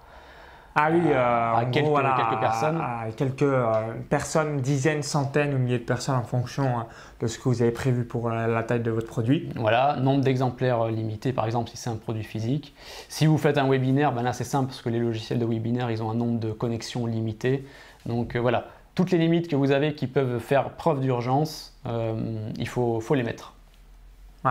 [0.80, 2.80] ah oui, euh, à quelques, quelques, personnes.
[2.80, 3.64] À, quelques euh,
[4.08, 6.86] personnes, dizaines, centaines ou milliers de personnes en fonction hein,
[7.18, 9.48] de ce que vous avez prévu pour la, taille de votre produit.
[9.56, 12.74] Voilà, nombre d'exemplaires euh, limité par exemple si c'est un produit physique.
[13.08, 15.90] Si vous faites un webinaire, ben là c'est simple parce que les logiciels de webinaire
[15.90, 17.66] ils ont un nombre de connexions limité.
[18.06, 21.76] Donc voilà, toutes les limites que vous avez qui peuvent faire preuve d'urgence,
[22.56, 23.54] il faut, faut les mettre.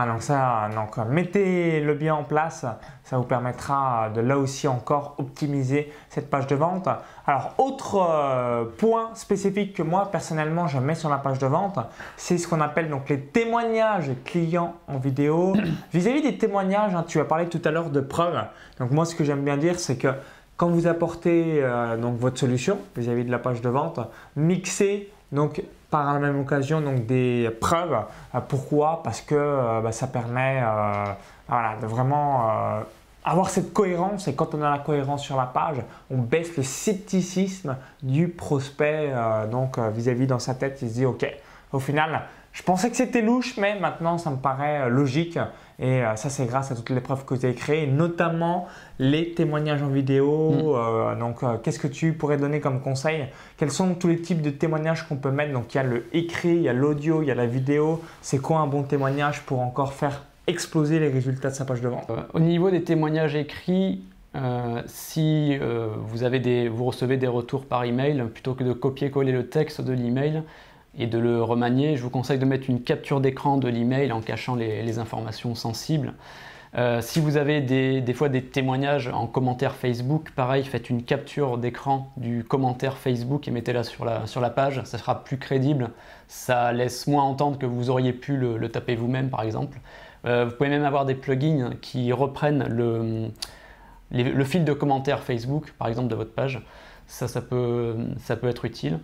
[0.00, 2.64] Ah, donc ça, donc, mettez-le bien en place,
[3.02, 6.88] ça vous permettra de là aussi encore optimiser cette page de vente.
[7.26, 11.80] Alors, autre euh, point spécifique que moi personnellement je mets sur la page de vente,
[12.16, 15.56] c'est ce qu'on appelle donc les témoignages clients en vidéo.
[15.92, 18.40] Vis-à-vis des témoignages, hein, tu as parlé tout à l'heure de preuves.
[18.78, 20.14] Donc moi, ce que j'aime bien dire, c'est que
[20.56, 21.60] quand vous apportez
[22.00, 24.00] donc votre solution vis-à-vis de la page de vente,
[24.36, 27.96] mixez donc par la même occasion donc des preuves.
[28.48, 29.02] pourquoi?
[29.02, 30.62] Parce que bah, ça permet
[31.48, 32.82] de vraiment
[33.24, 35.78] avoir cette cohérence et quand on a la cohérence sur la page,
[36.10, 39.12] on baisse le scepticisme du prospect
[39.50, 40.78] donc vis-à-vis dans sa tête.
[40.82, 41.26] Il se dit ok,
[41.72, 45.38] au final, je pensais que c'était louche, mais maintenant ça me paraît euh, logique.
[45.80, 48.66] Et euh, ça, c'est grâce à toutes les preuves que tu as créées, notamment
[48.98, 50.50] les témoignages en vidéo.
[50.50, 50.62] Mm.
[50.66, 53.26] Euh, donc, qu'est-ce que tu pourrais donner comme conseil?
[53.56, 55.52] Quels sont tous les types de témoignages qu'on peut mettre?
[55.52, 58.02] Donc, il y a le écrit, il y a l'audio, il y a la vidéo.
[58.22, 61.88] C'est quoi un bon témoignage pour encore faire exploser les résultats de sa page de
[61.88, 62.10] vente?
[62.34, 64.02] Au niveau des témoignages écrits,
[64.86, 69.48] si vous, avez des, vous recevez des retours par email, plutôt que de copier-coller le
[69.48, 70.42] texte de l'email,
[70.98, 74.20] et de le remanier, je vous conseille de mettre une capture d'écran de l'email en
[74.20, 76.14] cachant les, informations sensibles.
[76.76, 81.56] Euh, si vous avez des, fois des témoignages en commentaire Facebook, pareil, faites une capture
[81.56, 85.90] d'écran du commentaire Facebook et mettez-la sur la, sur la page, ça sera plus crédible,
[86.26, 89.80] ça laisse moins entendre que vous auriez pu le, taper vous-même par exemple.
[90.26, 93.28] Euh, vous pouvez même avoir des plugins qui reprennent le,
[94.10, 96.60] le fil de commentaire Facebook par exemple de votre page,
[97.06, 98.98] ça, ça, peut, ça peut être utile.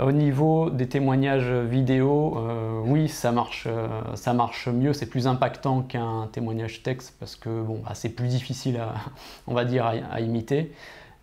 [0.00, 5.28] Au niveau des témoignages vidéo, euh, oui, ça marche, euh, ça marche mieux, c'est plus
[5.28, 8.94] impactant qu'un témoignage texte parce que bon, bah, c'est plus difficile à,
[9.46, 10.72] on va dire, à, imiter.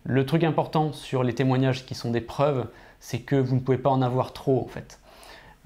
[0.04, 2.66] Le truc important sur les témoignages qui sont des preuves,
[2.98, 4.98] c'est que vous ne pouvez pas en avoir trop en fait.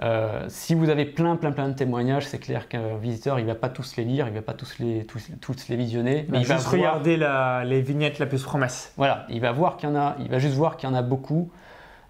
[0.03, 3.55] Euh, si vous avez plein, plein, plein de témoignages, c'est clair qu'un visiteur, il va
[3.55, 6.57] pas tous les lire, il va pas tous les, tous, les visionner, mais il va,
[6.57, 7.17] juste regarder
[7.65, 8.93] les vignettes la plus promesse.
[8.97, 10.95] Voilà, il va voir qu'il y en a, il va juste voir qu'il y en
[10.97, 11.51] a beaucoup.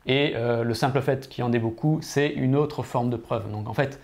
[0.07, 3.17] Et euh, le simple fait qu'il y en ait beaucoup, c'est une autre forme de
[3.17, 3.51] preuve.
[3.51, 4.01] Donc en fait,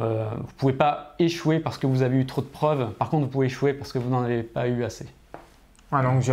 [0.00, 2.92] euh, vous ne pouvez pas échouer parce que vous avez eu trop de preuves.
[2.92, 5.06] Par contre, vous pouvez échouer parce que vous n'en avez pas eu assez.
[5.92, 6.24] donc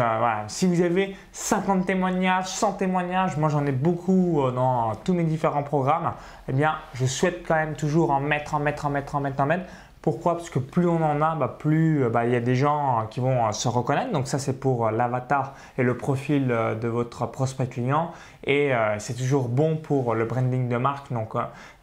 [0.47, 5.23] si vous avez 50 témoignages, 100 témoignages, moi j'en ai beaucoup euh, dans tous mes
[5.23, 6.13] différents programmes,
[6.47, 9.41] eh bien je souhaite quand même toujours en mettre, en mettre, en mettre, en mettre,
[9.41, 9.65] en mettre
[10.05, 10.37] pourquoi?
[10.37, 12.99] Parce que plus on en a, bah, plus euh, bah, il y a des gens
[12.99, 14.11] euh, qui vont euh, se reconnaître.
[14.11, 18.11] Donc ça, c'est pour l'avatar et le profil de votre prospect client.
[18.45, 21.11] Et c'est toujours bon pour le branding de marque.
[21.11, 21.33] Donc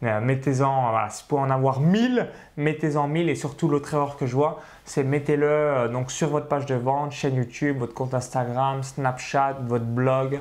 [0.01, 3.27] mettez-en, voilà, pour en avoir 1000, mettez-en 1000.
[3.27, 7.11] Et surtout, l'autre erreur que je vois, c'est mettez-le donc sur votre page de vente,
[7.11, 10.39] chaîne YouTube, votre compte Instagram, Snapchat, votre blog,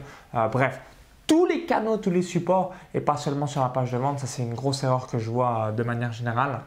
[0.53, 0.81] bref
[1.27, 4.21] tous les canaux, tous les supports et pas seulement sur la page de vente.
[4.21, 6.61] Ça, c'est une grosse erreur que je vois de manière générale.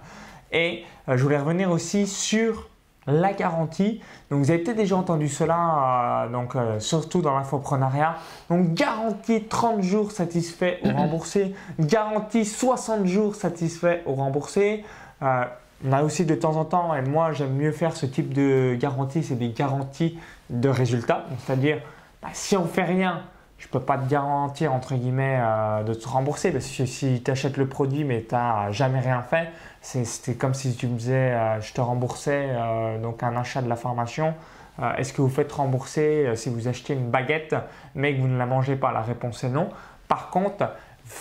[0.55, 2.69] Et euh, je voulais revenir aussi sur
[3.07, 4.01] la garantie.
[4.31, 8.15] Donc vous avez peut-être déjà entendu cela, euh, donc euh, surtout dans l'infoprenariat.
[8.49, 14.83] Donc garantie 30 jours satisfait ou remboursé, garantie 60 jours satisfait ou remboursé.
[15.21, 18.75] on a aussi de temps en temps, et moi j'aime mieux faire ce type de
[18.79, 20.17] garantie, c'est des garanties
[20.49, 21.25] de résultats.
[21.39, 21.81] C'est-à-dire,
[22.23, 23.21] bah, si on fait rien,
[23.65, 25.41] je ne peux pas te garantir entre guillemets
[25.85, 29.23] de te rembourser parce que si tu achètes le produit mais tu n'as jamais rien
[29.23, 29.49] fait,
[29.81, 33.69] c'était comme si tu me disais, euh, je te remboursais euh, donc un achat de
[33.69, 34.33] la formation.
[34.79, 37.55] Euh, est-ce que vous faites rembourser si vous achetez une baguette
[37.93, 38.91] mais que vous ne la mangez pas?
[38.91, 39.69] La réponse est non.
[40.07, 40.71] Par contre,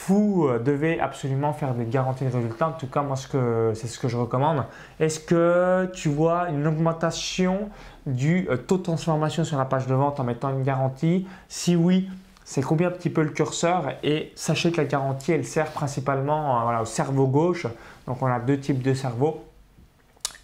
[0.07, 2.68] vous devez absolument faire des garanties de résultats.
[2.68, 4.64] En tout cas, moi, c'est ce que je recommande.
[4.98, 7.68] Est-ce que tu vois une augmentation
[8.07, 11.26] du taux de transformation sur la page de vente en mettant une garantie?
[11.48, 12.09] Si oui,
[12.44, 16.80] c'est combien un petit peu le curseur et sachez que la garantie elle sert principalement
[16.80, 17.66] au cerveau gauche
[18.07, 19.44] donc on a deux types de cerveau.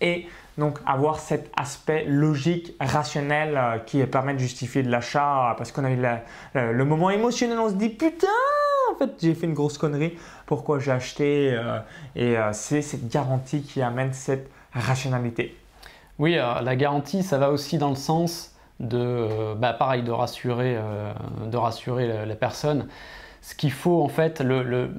[0.00, 0.26] Et
[0.58, 5.72] donc avoir cet aspect logique, rationnel euh, qui permet de justifier de l'achat euh, parce
[5.72, 6.02] qu'on a eu
[6.54, 8.26] le moment émotionnel, on se dit putain,
[8.92, 11.78] en fait j'ai fait une grosse connerie, pourquoi j'ai acheté euh,
[12.16, 15.56] Et c'est cette garantie qui amène cette rationalité.
[16.18, 20.76] Oui, la garantie, ça va aussi dans le sens de, bah, pareil, de rassurer,
[21.46, 22.86] de rassurer la personne
[23.42, 24.90] ce qu'il faut en fait, le,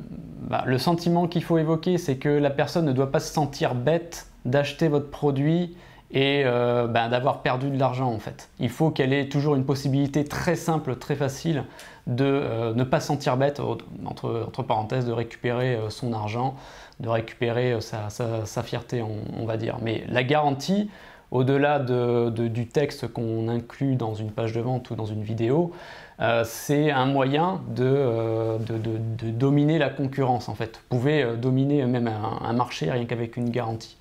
[0.42, 4.28] bah, sentiment qu'il faut évoquer, c'est que la personne ne doit pas se sentir bête
[4.46, 5.76] d'acheter votre produit
[6.14, 8.50] et euh, bah, d'avoir perdu de l'argent en fait.
[8.60, 11.64] Il faut qu'elle ait toujours une possibilité très simple, très facile
[12.08, 13.62] de euh, ne pas se sentir bête,
[14.06, 16.56] entre, parenthèses, de récupérer euh, son argent,
[17.00, 19.78] de récupérer sa, fierté, on, va dire.
[19.82, 20.90] Mais la garantie,
[21.32, 25.72] au-delà du texte qu'on inclut dans une page de vente ou dans une vidéo,
[26.20, 30.78] euh, c'est un moyen euh, de, dominer la concurrence en fait.
[30.78, 33.98] Vous pouvez euh, dominer même un, marché rien qu'avec une garantie.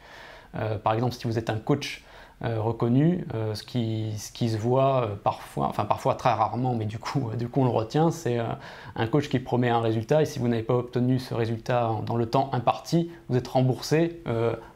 [0.83, 2.03] par exemple, si vous êtes un coach
[2.43, 7.61] reconnu, ce, qui, se voit parfois, enfin parfois très rarement, mais du coup, du coup
[7.61, 8.39] on le retient, c'est
[8.97, 12.17] un coach qui promet un résultat et si vous n'avez pas obtenu ce résultat dans
[12.17, 14.23] le temps imparti, vous êtes remboursé,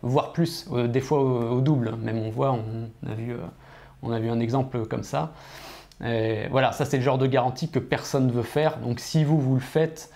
[0.02, 1.96] voire plus, des fois au, double.
[1.96, 3.34] Même on voit, on a vu,
[4.02, 5.32] on a vu un exemple comme ça.
[6.00, 8.76] Voilà, ça c'est le genre de garantie que personne ne veut faire.
[8.78, 10.10] Donc si vous, vous le faites,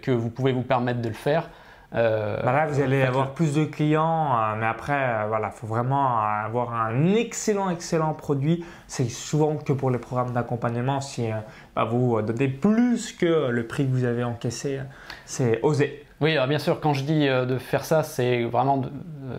[0.00, 1.50] que vous pouvez vous permettre de le faire,
[1.94, 5.58] euh, bah là, vous allez avoir plus de clients, euh, mais après, euh, voilà, il
[5.58, 8.64] faut vraiment avoir un excellent, excellent produit.
[8.88, 11.28] C'est souvent que pour les programmes d'accompagnement, si
[11.74, 14.80] bah, vous donnez plus que le prix que vous avez encaissé,
[15.24, 16.05] c'est osé.
[16.20, 18.82] Oui, bien sûr, quand je dis de faire ça, c'est vraiment.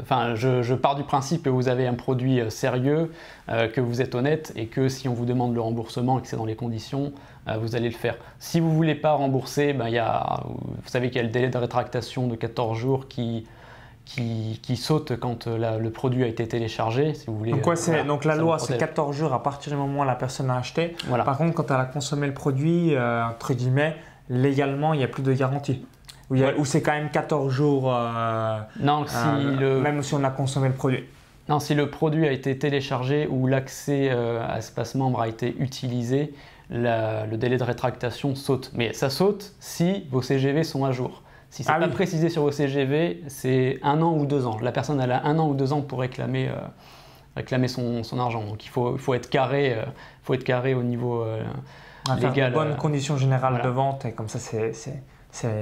[0.02, 3.12] enfin, je, pars du principe que vous avez un produit sérieux,
[3.48, 6.38] que vous êtes honnête et que si on vous demande le remboursement et que c'est
[6.38, 7.14] dans les conditions,
[7.48, 8.16] euh, vous allez le faire.
[8.40, 11.30] Si vous ne voulez pas rembourser, ben, y a, vous savez qu'il y a le
[11.30, 13.46] délai de rétractation de 14 jours qui,
[14.06, 17.14] qui, qui saute quand euh, le produit a été téléchargé.
[17.14, 20.02] Si vous voulez, donc, euh, donc la loi, c'est 14 jours à partir du moment
[20.02, 20.96] où la personne a acheté.
[21.10, 23.96] Par contre, quand elle a consommé le produit, entre guillemets,
[24.30, 25.86] légalement, il n'y a plus de garantie.
[26.30, 27.84] Ou, c'est quand même 14 jours,
[28.82, 29.80] non, si le...
[29.80, 31.06] même si on a consommé le produit.
[31.48, 36.34] Non, si le produit a été téléchargé ou l'accès à espace membre a été utilisé,
[36.70, 38.72] le délai de rétractation saute.
[38.74, 41.24] Mais ça saute si vos CGV sont à jour.
[41.50, 44.58] Si c'est ah pas précisé sur vos CGV, c'est un an ou deux ans.
[44.62, 46.56] La personne elle a un an ou deux ans pour réclamer, euh,
[47.36, 48.44] réclamer son, son, argent.
[48.44, 49.86] Donc il faut, faut, être carré, euh,
[50.24, 51.42] faut être carré au niveau euh,
[52.20, 52.52] légal.
[52.52, 55.02] Bonnes conditions générales de vente et comme ça c'est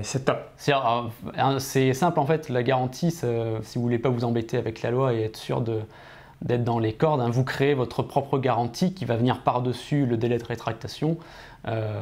[0.03, 0.49] c'est top.
[0.57, 3.25] C'est simple en fait, la garantie, si
[3.75, 7.21] vous voulez pas vous embêter avec la loi et être sûr d'être dans les cordes.
[7.21, 7.29] Hein.
[7.29, 11.17] Vous créez votre propre garantie qui va venir par-dessus le délai de rétractation.
[11.67, 11.99] Euh,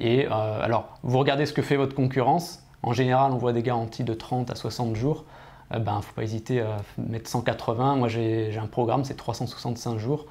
[0.00, 2.62] et euh, alors, vous regardez ce que fait votre concurrence.
[2.82, 5.24] En général, on voit des garanties de 30 à 60 jours.
[5.70, 7.96] Il euh, ben, ne faut pas hésiter à mettre 180.
[7.96, 10.26] Moi, j'ai un programme, c'est 365 jours.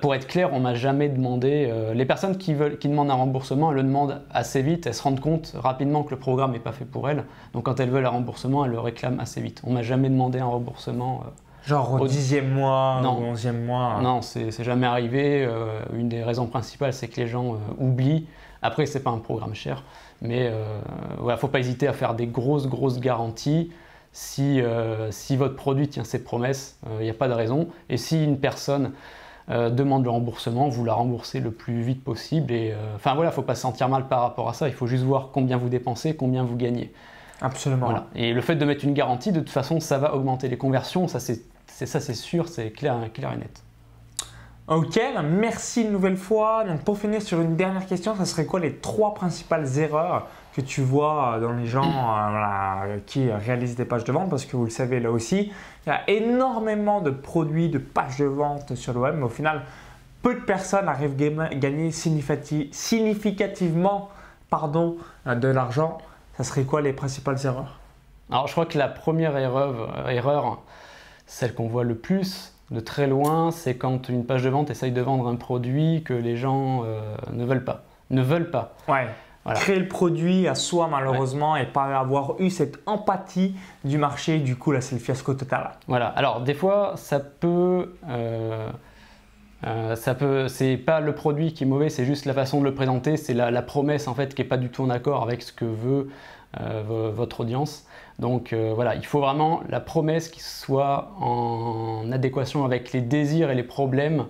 [0.00, 1.70] Pour être clair, on m'a jamais demandé.
[1.94, 4.86] les personnes qui, veulent, qui demandent un remboursement, elles le demandent assez vite.
[4.86, 7.24] Elles se rendent compte rapidement que le programme n'est pas fait pour elles.
[7.52, 9.60] Donc, quand elles veulent un remboursement, elles le réclament assez vite.
[9.64, 11.24] On m'a jamais demandé un remboursement
[11.66, 13.18] Genre au dixième mois non.
[13.18, 15.44] au onzième mois Non, c'est jamais arrivé.
[15.44, 18.28] Euh, une des raisons principales, c'est que les gens euh, oublient.
[18.62, 19.82] Après, c'est pas un programme cher,
[20.22, 20.78] mais euh,
[21.20, 23.72] ne faut pas hésiter à faire des grosses, grosses garanties.
[24.12, 27.68] Si, euh, si votre produit tient ses promesses, il n'y a pas de raison.
[27.90, 28.92] Et si une personne
[29.48, 32.52] demande le remboursement, vous la remboursez le plus vite possible.
[32.52, 34.68] Et enfin voilà, faut pas se sentir mal par rapport à ça.
[34.68, 36.92] Il faut juste voir combien vous dépensez, combien vous gagnez.
[37.40, 37.92] Absolument.
[38.14, 41.06] Et le fait de mettre une garantie, de toute façon, ça va augmenter les conversions.
[41.08, 43.62] Ça, c'est ça, c'est sûr, c'est clair, clair et net.
[44.68, 46.64] Ok, merci une nouvelle fois.
[46.64, 50.26] Donc pour finir sur une dernière question, ça serait quoi les trois principales erreurs
[50.56, 54.56] que tu vois dans les gens euh, qui réalisent des pages de vente Parce que
[54.56, 55.52] vous le savez là aussi,
[55.86, 59.28] il y a énormément de produits, de pages de vente sur le web, mais au
[59.28, 59.64] final,
[60.22, 64.08] peu de personnes arrivent à gagner significativement
[64.48, 65.98] pardon, euh, de l'argent.
[66.38, 67.78] Ça serait quoi les principales erreurs?
[68.30, 70.62] Alors je crois que la première erreur, erreur
[71.26, 74.92] celle qu'on voit le plus de très loin, c'est quand une page de vente essaye
[74.92, 77.84] de vendre un produit que les gens euh, ne veulent pas.
[78.08, 78.74] Ne veulent pas.
[78.88, 79.08] Ouais.
[79.54, 83.54] Créer le produit à soi malheureusement et pas avoir eu cette empathie
[83.84, 85.70] du marché, du coup là c'est le fiasco total.
[85.86, 87.94] Voilà, alors des fois ça peut...
[88.08, 88.70] Euh,
[89.66, 92.64] euh, ça peut, c'est pas le produit qui est mauvais, c'est juste la façon de
[92.64, 95.42] le présenter, c'est la, promesse en fait qui est pas du tout en accord avec
[95.42, 96.08] ce que veut
[97.14, 97.86] votre audience.
[98.18, 103.50] Donc euh, voilà, il faut vraiment la promesse qui soit en adéquation avec les désirs
[103.50, 104.26] et les problèmes.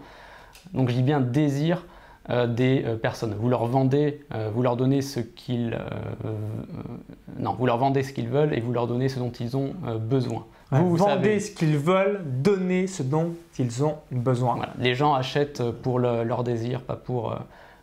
[0.72, 1.82] Donc je dis bien désir euh,
[2.28, 3.34] des euh, personnes.
[3.38, 4.20] Vous leur vendez,
[4.52, 5.78] vous leur donnez ce qu'ils,
[7.38, 9.74] non, vous leur vendez ce qu'ils veulent et vous leur donnez ce dont ils ont
[10.00, 10.46] besoin.
[10.72, 14.58] Vous, vendez ce qu'ils veulent, donnez ce dont ils ont besoin.
[14.78, 17.36] Les gens achètent pour leur désir, pas pour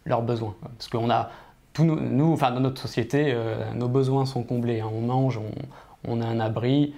[0.05, 0.55] leurs besoins.
[0.77, 1.29] Parce qu'on a
[1.79, 3.35] nous, enfin, dans notre société,
[3.75, 4.81] nos besoins sont comblés.
[4.81, 4.89] Hein.
[4.93, 5.51] On mange, on,
[6.07, 6.93] on a un abri.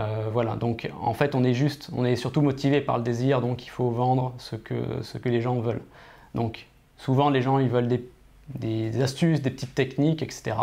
[0.00, 3.40] Euh, voilà, donc en fait, on est juste, on est surtout motivé par le désir,
[3.40, 5.82] donc il faut vendre ce que, ce que les gens veulent.
[6.34, 7.88] Donc souvent, les gens, ils veulent
[8.48, 10.56] des, astuces, des petites techniques, etc.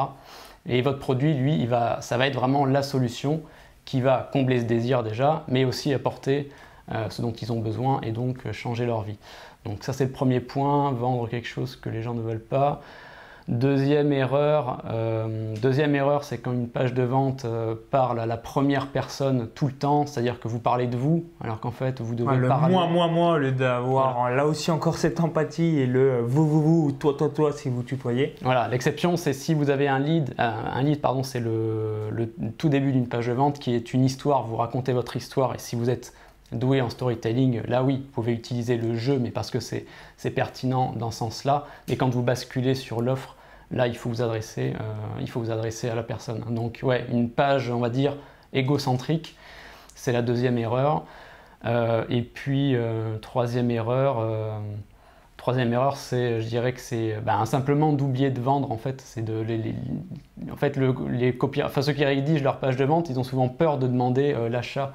[0.68, 1.68] Et votre produit, lui,
[2.02, 3.42] ça va être vraiment la solution
[3.86, 6.52] qui va combler ce désir déjà, mais aussi apporter
[6.92, 9.18] euh, ce dont ils ont besoin et donc changer leur vie.
[9.66, 12.82] Donc ça, c'est le premier point, vendre quelque chose que les gens ne veulent pas.
[13.52, 18.38] Deuxième erreur, euh, deuxième erreur, c'est quand une page de vente euh, parle à la
[18.38, 22.16] première personne tout le temps, c'est-à-dire que vous parlez de vous, alors qu'en fait vous
[22.16, 22.74] devez le parler.
[22.74, 26.92] Moi, moi, moi, le d'avoir là aussi encore cette empathie et le vous, vous, vous,
[26.94, 28.36] toi, toi, toi, si vous tutoyez.
[28.42, 32.34] Voilà, l'exception, c'est si vous avez un lead, euh, un lead, pardon, c'est le, le,
[32.58, 35.60] tout début d'une page de vente qui est une histoire, vous racontez votre histoire et
[35.60, 36.14] si vous êtes
[36.54, 39.86] doué en storytelling, là oui, vous pouvez utiliser le jeu, mais parce que c'est
[40.34, 41.66] pertinent dans ce sens-là.
[41.90, 43.36] Et quand vous basculez sur l'offre,
[43.72, 46.44] là, il faut vous adresser, euh, il faut vous adresser à la personne.
[46.50, 48.16] Donc ouais, une page, on va dire,
[48.54, 49.36] égocentrique,
[49.96, 51.04] c'est la deuxième erreur.
[51.66, 54.62] Euh, et puis, euh, troisième erreur,
[55.38, 59.02] Troisième erreur, c'est, je dirais que c'est ben, simplement d'oublier de vendre en fait.
[59.02, 59.74] C'est de les,
[60.52, 63.50] en fait le, les enfin, ceux qui rédigent leur page de vente, ils ont souvent
[63.50, 64.94] peur de demander l'achat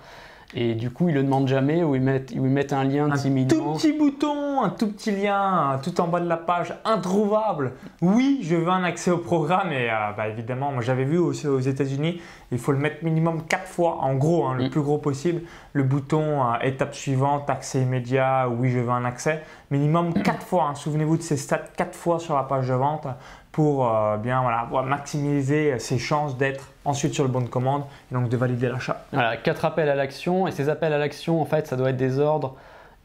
[0.55, 3.17] et du coup, ils le demandent jamais ou ils mettent, ils mettent un lien un
[3.17, 3.71] timidement.
[3.71, 7.73] Un tout petit bouton, un tout petit lien tout en bas de la page, introuvable.
[8.03, 11.47] Oui, je veux un accès au programme et euh, bah, évidemment, moi j'avais vu aussi
[11.47, 12.21] aux États-Unis,
[12.53, 14.71] il faut le mettre minimum 4 fois, en gros, hein, le mm.
[14.71, 15.43] plus gros possible.
[15.73, 19.43] Le bouton euh, étape suivante, accès immédiat, oui, je veux un accès.
[19.71, 20.69] Minimum 4 fois.
[20.71, 20.75] Hein.
[20.75, 23.07] Souvenez-vous de ces stats 4 fois sur la page de vente
[23.53, 28.15] pour euh, bien voilà, maximiser ses chances d'être ensuite sur le bon de commande et
[28.15, 29.05] donc de valider l'achat.
[29.13, 31.97] Voilà, quatre appels à l'action et ces appels à l'action, en fait, ça doit être
[31.97, 32.55] des ordres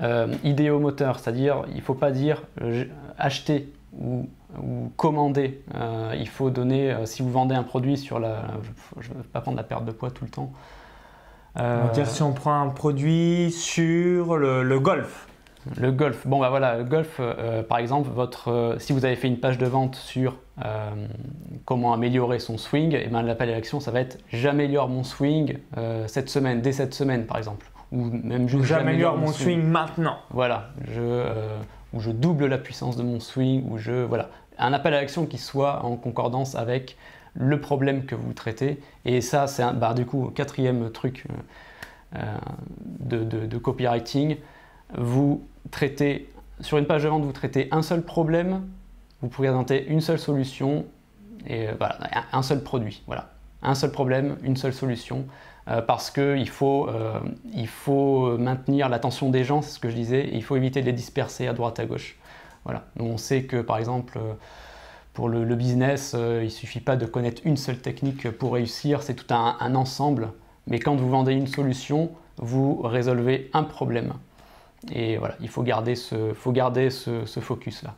[0.01, 2.85] euh, idéomoteurs, c'est-à-dire il ne faut pas dire euh,
[3.17, 4.27] acheter ou,
[4.97, 5.63] commander.
[5.75, 8.43] Euh, il faut donner, si vous vendez un produit sur la.
[8.99, 10.51] Je ne veux pas prendre la perte de poids tout le temps.
[11.55, 15.27] va dire si on prend un produit sur le golf.
[15.77, 19.15] Le golf, bon bah voilà, le golf, euh, par exemple, votre, euh, si vous avez
[19.15, 20.89] fait une page de vente sur euh,
[21.65, 25.03] comment améliorer son swing, et eh ben l'appel à l'action, ça va être j'améliore mon
[25.03, 25.57] swing
[26.07, 29.63] cette semaine, dès cette semaine par exemple, ou même juste j'améliore mon swing.
[29.63, 30.17] maintenant.
[30.29, 31.27] Voilà, je,
[31.93, 35.25] ou je double la puissance de mon swing, ou je voilà, un appel à l'action
[35.25, 36.97] qui soit en concordance avec
[37.33, 41.25] le problème que vous traitez, et ça c'est un, bah, du coup quatrième truc
[42.99, 44.37] de, de copywriting
[44.97, 46.29] vous traitez,
[46.59, 48.67] sur une page de vente, vous traitez un seul problème,
[49.21, 50.85] vous présentez une seule solution
[51.47, 51.97] et euh, voilà,
[52.31, 53.03] un seul produit.
[53.07, 53.31] Voilà.
[53.63, 55.25] Un seul problème, une seule solution.
[55.71, 57.19] Euh, parce qu'il faut, euh,
[57.53, 60.81] il faut maintenir l'attention des gens, c'est ce que je disais, et il faut éviter
[60.81, 62.17] de les disperser à droite à gauche.
[62.65, 62.85] Voilà.
[62.99, 64.19] on sait que par exemple,
[65.13, 69.15] pour le, business, il ne suffit pas de connaître une seule technique pour réussir, c'est
[69.15, 70.29] tout un, ensemble.
[70.67, 74.13] Mais quand vous vendez une solution, vous résolvez un problème.
[74.91, 77.95] Et voilà, il faut garder ce, faut garder ce, focus-là.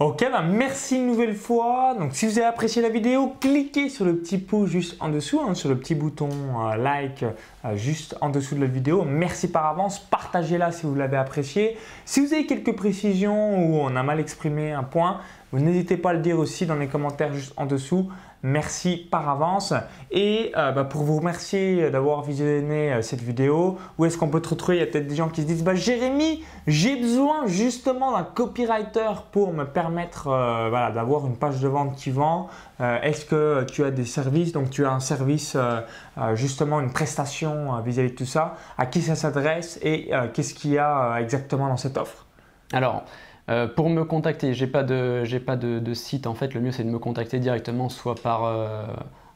[0.00, 1.96] Ok, bah merci une nouvelle fois.
[1.98, 5.40] Donc si vous avez apprécié la vidéo, cliquez sur le petit pouce juste en dessous,
[5.40, 7.24] hein, sur le petit bouton euh, like
[7.74, 9.04] juste en dessous de la vidéo.
[9.04, 11.76] Merci par avance, partagez-la si vous l'avez apprécié.
[12.04, 15.20] Si vous avez quelques précisions ou on a mal exprimé un point,
[15.52, 18.08] vous n'hésitez pas à le dire aussi dans les commentaires juste en dessous.
[18.42, 19.74] Merci par avance.
[20.12, 24.40] Et euh, bah, pour vous remercier d'avoir visionné euh, cette vidéo, où est-ce qu'on peut
[24.40, 24.76] te retrouver?
[24.76, 28.22] Il y a peut-être des gens qui se disent bah, Jérémy, j'ai besoin justement d'un
[28.22, 32.48] copywriter pour me permettre euh, d'avoir une page de vente qui vend.
[32.80, 34.52] Est-ce que tu as des services?
[34.52, 35.56] Donc tu as un service,
[36.34, 38.56] justement une prestation vis-à-vis -vis de tout ça.
[38.76, 42.26] À qui ça s'adresse et qu'est-ce qu'il y a exactement dans cette offre?
[42.72, 43.04] Alors,
[43.48, 46.54] euh, pour me contacter, j'ai pas de pas de, site en fait.
[46.54, 48.86] Le mieux c'est de me contacter directement, soit par euh,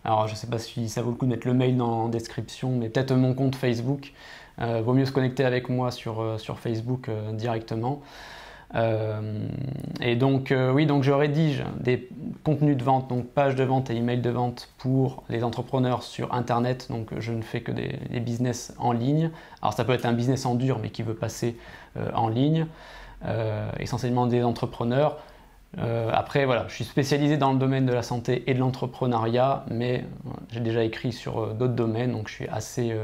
[0.04, 2.10] alors je sais pas si ça vaut le coup de mettre le mail dans la
[2.10, 4.12] description, mais peut-être mon compte Facebook.
[4.60, 8.02] Euh, vaut mieux se connecter avec moi sur Facebook directement.
[8.74, 12.08] Et donc oui, donc je rédige des
[12.42, 16.32] contenus de vente, donc pages de vente et emails de vente pour les entrepreneurs sur
[16.32, 16.86] Internet.
[16.88, 19.30] Donc je ne fais que des, business en ligne.
[19.60, 21.56] Alors ça peut être un business en dur, mais qui veut passer
[22.14, 22.66] en ligne.
[23.24, 25.18] Euh, essentiellement des entrepreneurs.
[25.78, 29.64] Euh, après, voilà, je suis spécialisé dans le domaine de la santé et de l'entrepreneuriat,
[29.70, 32.96] mais euh, j'ai déjà écrit sur d'autres domaines, donc je suis assez,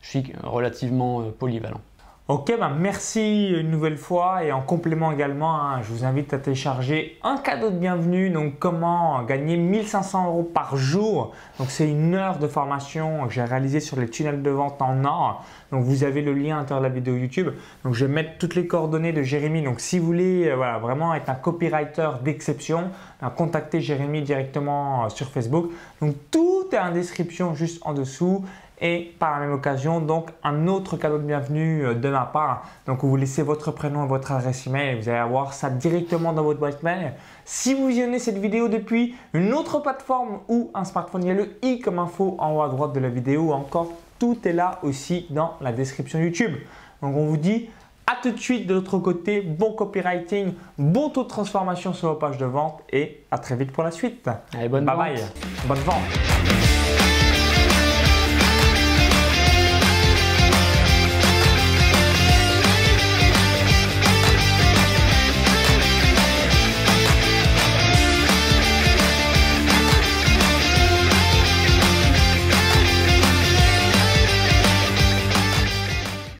[0.00, 1.80] je suis relativement polyvalent.
[2.26, 6.38] Ok, bah merci une nouvelle fois et en complément également, hein, je vous invite à
[6.38, 8.30] télécharger un cadeau de bienvenue.
[8.30, 11.34] Donc, comment gagner 1500 euros par jour?
[11.58, 15.04] Donc, c'est une heure de formation que j'ai réalisée sur les tunnels de vente en
[15.04, 15.44] or.
[15.70, 17.50] Donc, vous avez le lien à l'intérieur de la vidéo YouTube.
[17.84, 19.60] Donc, je vais mettre toutes les coordonnées de Jérémy.
[19.60, 22.84] Donc, si vous voulez euh, voilà, vraiment être un copywriter d'exception,
[23.20, 25.72] ben, contactez Jérémy directement euh, sur Facebook.
[26.00, 28.46] Donc, tout est en description juste en dessous
[28.80, 32.64] et par la même occasion donc un autre cadeau de bienvenue euh, de ma part.
[32.86, 36.32] Donc vous laissez votre prénom et votre adresse email et vous allez avoir ça directement
[36.32, 37.14] dans votre boîte mail.
[37.44, 41.34] Si vous visionnez cette vidéo depuis une autre plateforme ou un smartphone, il y a
[41.34, 43.52] le i comme info en haut à droite de la vidéo.
[43.52, 46.54] Encore tout est là aussi dans la description YouTube.
[47.02, 47.68] Donc on vous dit
[48.06, 52.14] à tout de suite de l'autre côté, bon copywriting, bon taux de transformation sur vos
[52.16, 54.28] pages de vente et à très vite pour la suite.
[54.54, 55.06] Allez, bonne bye vente.
[55.06, 55.24] bye,
[55.66, 56.63] bonne vente.